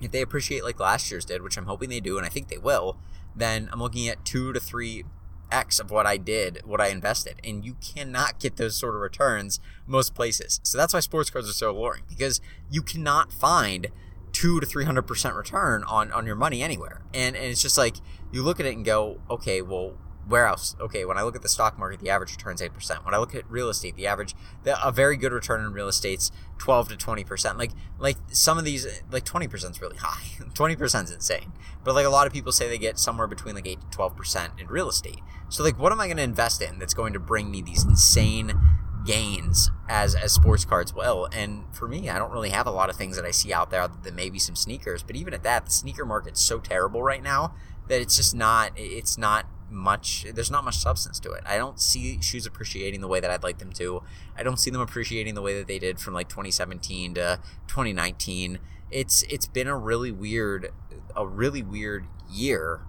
if 0.00 0.12
they 0.12 0.22
appreciate 0.22 0.62
like 0.62 0.78
last 0.78 1.10
year's 1.10 1.24
did, 1.24 1.42
which 1.42 1.58
I'm 1.58 1.66
hoping 1.66 1.90
they 1.90 1.98
do, 1.98 2.16
and 2.16 2.24
I 2.24 2.28
think 2.28 2.46
they 2.46 2.58
will, 2.58 2.96
then 3.34 3.68
I'm 3.72 3.82
looking 3.82 4.06
at 4.06 4.24
two 4.24 4.52
to 4.52 4.60
three 4.60 5.02
X 5.50 5.80
of 5.80 5.90
what 5.90 6.06
I 6.06 6.16
did, 6.16 6.60
what 6.64 6.80
I 6.80 6.90
invested. 6.90 7.40
And 7.42 7.64
you 7.64 7.76
cannot 7.82 8.38
get 8.38 8.54
those 8.54 8.76
sort 8.76 8.94
of 8.94 9.00
returns 9.00 9.58
most 9.84 10.14
places. 10.14 10.60
So 10.62 10.78
that's 10.78 10.94
why 10.94 11.00
sports 11.00 11.28
cards 11.28 11.50
are 11.50 11.54
so 11.54 11.72
alluring 11.72 12.04
because 12.08 12.40
you 12.70 12.82
cannot 12.82 13.32
find 13.32 13.88
two 14.32 14.60
to 14.60 14.66
three 14.66 14.84
hundred 14.84 15.02
percent 15.02 15.34
return 15.34 15.84
on 15.84 16.10
on 16.12 16.26
your 16.26 16.36
money 16.36 16.62
anywhere. 16.62 17.02
And 17.14 17.36
and 17.36 17.46
it's 17.46 17.62
just 17.62 17.78
like 17.78 17.96
you 18.32 18.42
look 18.42 18.60
at 18.60 18.66
it 18.66 18.74
and 18.74 18.84
go, 18.84 19.20
okay, 19.30 19.62
well, 19.62 19.94
where 20.26 20.46
else? 20.46 20.76
Okay, 20.80 21.04
when 21.04 21.18
I 21.18 21.22
look 21.22 21.34
at 21.34 21.42
the 21.42 21.48
stock 21.48 21.78
market, 21.78 22.00
the 22.00 22.10
average 22.10 22.30
returns 22.30 22.60
8%. 22.60 23.04
When 23.04 23.14
I 23.14 23.18
look 23.18 23.34
at 23.34 23.48
real 23.50 23.68
estate, 23.68 23.96
the 23.96 24.06
average, 24.06 24.34
the, 24.62 24.86
a 24.86 24.92
very 24.92 25.16
good 25.16 25.32
return 25.32 25.60
in 25.64 25.72
real 25.72 25.88
estate's 25.88 26.30
12 26.58 26.90
to 26.90 26.96
20%. 26.96 27.58
Like, 27.58 27.72
like 27.98 28.16
some 28.30 28.56
of 28.56 28.64
these, 28.64 28.86
like 29.10 29.24
20% 29.24 29.70
is 29.70 29.80
really 29.80 29.96
high. 29.96 30.44
20% 30.54 31.04
is 31.04 31.10
insane. 31.10 31.52
But 31.84 31.94
like 31.94 32.06
a 32.06 32.10
lot 32.10 32.26
of 32.26 32.32
people 32.32 32.52
say 32.52 32.68
they 32.68 32.78
get 32.78 32.98
somewhere 32.98 33.26
between 33.26 33.54
like 33.54 33.66
8 33.66 33.78
to 33.90 33.98
12% 33.98 34.60
in 34.60 34.68
real 34.68 34.88
estate. 34.88 35.20
So 35.48 35.62
like, 35.62 35.78
what 35.78 35.92
am 35.92 36.00
I 36.00 36.06
going 36.06 36.18
to 36.18 36.22
invest 36.22 36.62
in 36.62 36.78
that's 36.78 36.94
going 36.94 37.12
to 37.14 37.20
bring 37.20 37.50
me 37.50 37.60
these 37.60 37.84
insane 37.84 38.58
gains 39.04 39.70
as 39.88 40.14
as 40.14 40.32
sports 40.32 40.64
cards 40.64 40.94
will. 40.94 41.28
And 41.32 41.64
for 41.74 41.88
me, 41.88 42.08
I 42.08 42.18
don't 42.18 42.32
really 42.32 42.50
have 42.50 42.66
a 42.66 42.70
lot 42.70 42.90
of 42.90 42.96
things 42.96 43.16
that 43.16 43.24
I 43.24 43.30
see 43.30 43.52
out 43.52 43.70
there 43.70 43.82
other 43.82 43.98
than 44.02 44.14
maybe 44.14 44.38
some 44.38 44.56
sneakers. 44.56 45.02
But 45.02 45.16
even 45.16 45.34
at 45.34 45.42
that, 45.42 45.66
the 45.66 45.70
sneaker 45.70 46.04
market's 46.04 46.40
so 46.40 46.58
terrible 46.58 47.02
right 47.02 47.22
now 47.22 47.54
that 47.88 48.00
it's 48.00 48.16
just 48.16 48.34
not 48.34 48.72
it's 48.76 49.18
not 49.18 49.46
much 49.70 50.26
there's 50.34 50.50
not 50.50 50.64
much 50.64 50.76
substance 50.76 51.18
to 51.20 51.32
it. 51.32 51.42
I 51.46 51.56
don't 51.56 51.80
see 51.80 52.20
shoes 52.20 52.46
appreciating 52.46 53.00
the 53.00 53.08
way 53.08 53.20
that 53.20 53.30
I'd 53.30 53.42
like 53.42 53.58
them 53.58 53.72
to. 53.74 54.02
I 54.36 54.42
don't 54.42 54.58
see 54.58 54.70
them 54.70 54.80
appreciating 54.80 55.34
the 55.34 55.42
way 55.42 55.56
that 55.58 55.66
they 55.66 55.78
did 55.78 55.98
from 55.98 56.14
like 56.14 56.28
2017 56.28 57.14
to 57.14 57.40
2019. 57.68 58.58
It's 58.90 59.22
it's 59.24 59.46
been 59.46 59.68
a 59.68 59.76
really 59.76 60.12
weird 60.12 60.70
a 61.16 61.26
really 61.26 61.62
weird 61.62 62.06
year 62.30 62.82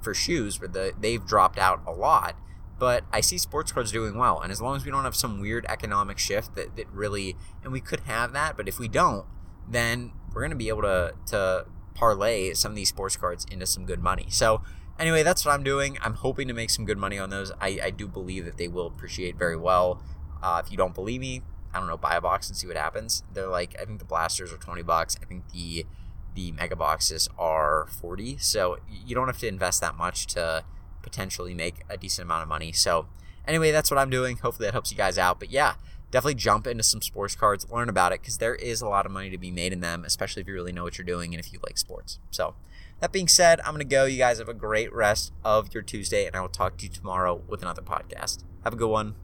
for 0.00 0.14
shoes 0.14 0.60
where 0.60 0.68
the 0.68 0.92
they've 0.98 1.24
dropped 1.24 1.58
out 1.58 1.82
a 1.86 1.92
lot. 1.92 2.36
But 2.78 3.04
I 3.12 3.20
see 3.20 3.38
sports 3.38 3.72
cards 3.72 3.90
doing 3.90 4.16
well, 4.16 4.40
and 4.40 4.52
as 4.52 4.60
long 4.60 4.76
as 4.76 4.84
we 4.84 4.90
don't 4.90 5.04
have 5.04 5.16
some 5.16 5.40
weird 5.40 5.66
economic 5.68 6.18
shift 6.18 6.54
that, 6.54 6.76
that 6.76 6.88
really, 6.92 7.36
and 7.64 7.72
we 7.72 7.80
could 7.80 8.00
have 8.00 8.32
that, 8.32 8.56
but 8.56 8.68
if 8.68 8.78
we 8.78 8.86
don't, 8.86 9.26
then 9.68 10.12
we're 10.32 10.42
going 10.42 10.50
to 10.50 10.56
be 10.56 10.68
able 10.68 10.82
to 10.82 11.14
to 11.26 11.66
parlay 11.94 12.54
some 12.54 12.72
of 12.72 12.76
these 12.76 12.88
sports 12.88 13.16
cards 13.16 13.44
into 13.50 13.66
some 13.66 13.84
good 13.84 14.00
money. 14.00 14.26
So 14.28 14.62
anyway, 14.98 15.22
that's 15.24 15.44
what 15.44 15.52
I'm 15.52 15.64
doing. 15.64 15.98
I'm 16.00 16.14
hoping 16.14 16.46
to 16.48 16.54
make 16.54 16.70
some 16.70 16.84
good 16.84 16.98
money 16.98 17.18
on 17.18 17.30
those. 17.30 17.50
I, 17.60 17.78
I 17.82 17.90
do 17.90 18.06
believe 18.06 18.44
that 18.44 18.56
they 18.56 18.68
will 18.68 18.86
appreciate 18.86 19.36
very 19.36 19.56
well. 19.56 20.00
Uh, 20.40 20.62
if 20.64 20.70
you 20.70 20.76
don't 20.76 20.94
believe 20.94 21.20
me, 21.20 21.42
I 21.74 21.78
don't 21.78 21.88
know, 21.88 21.96
buy 21.96 22.14
a 22.14 22.20
box 22.20 22.48
and 22.48 22.56
see 22.56 22.66
what 22.66 22.76
happens. 22.76 23.24
They're 23.32 23.48
like, 23.48 23.76
I 23.80 23.84
think 23.84 23.98
the 23.98 24.04
blasters 24.04 24.52
are 24.52 24.56
20 24.56 24.82
bucks. 24.82 25.16
I 25.22 25.26
think 25.26 25.50
the 25.52 25.86
the 26.34 26.52
mega 26.52 26.76
boxes 26.76 27.28
are 27.36 27.86
40. 28.00 28.38
So 28.38 28.78
you 28.88 29.14
don't 29.14 29.26
have 29.26 29.38
to 29.38 29.48
invest 29.48 29.80
that 29.80 29.96
much 29.96 30.26
to 30.28 30.62
potentially 31.08 31.54
make 31.54 31.82
a 31.88 31.96
decent 31.96 32.26
amount 32.26 32.42
of 32.42 32.48
money. 32.48 32.72
So 32.72 33.06
anyway, 33.46 33.70
that's 33.70 33.90
what 33.90 33.98
I'm 33.98 34.10
doing. 34.10 34.36
Hopefully 34.36 34.66
that 34.66 34.72
helps 34.72 34.90
you 34.90 34.96
guys 34.96 35.16
out. 35.18 35.38
But 35.38 35.50
yeah, 35.50 35.74
definitely 36.10 36.34
jump 36.34 36.66
into 36.66 36.82
some 36.82 37.02
sports 37.02 37.34
cards, 37.34 37.66
learn 37.70 37.88
about 37.88 38.12
it 38.12 38.20
because 38.20 38.38
there 38.38 38.54
is 38.54 38.80
a 38.80 38.88
lot 38.88 39.06
of 39.06 39.12
money 39.12 39.30
to 39.30 39.38
be 39.38 39.50
made 39.50 39.72
in 39.72 39.80
them, 39.80 40.04
especially 40.04 40.42
if 40.42 40.48
you 40.48 40.54
really 40.54 40.72
know 40.72 40.84
what 40.84 40.98
you're 40.98 41.04
doing 41.04 41.34
and 41.34 41.42
if 41.42 41.52
you 41.52 41.58
like 41.64 41.78
sports. 41.78 42.18
So 42.30 42.54
that 43.00 43.12
being 43.12 43.28
said, 43.28 43.60
I'm 43.60 43.74
going 43.74 43.78
to 43.78 43.84
go. 43.84 44.04
You 44.04 44.18
guys 44.18 44.38
have 44.38 44.48
a 44.48 44.54
great 44.54 44.92
rest 44.92 45.32
of 45.44 45.72
your 45.72 45.82
Tuesday, 45.82 46.26
and 46.26 46.36
I 46.36 46.40
will 46.40 46.48
talk 46.48 46.76
to 46.78 46.84
you 46.84 46.90
tomorrow 46.90 47.42
with 47.48 47.62
another 47.62 47.82
podcast. 47.82 48.44
Have 48.64 48.72
a 48.72 48.76
good 48.76 48.90
one. 48.90 49.14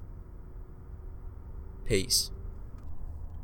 Peace. 1.85 2.31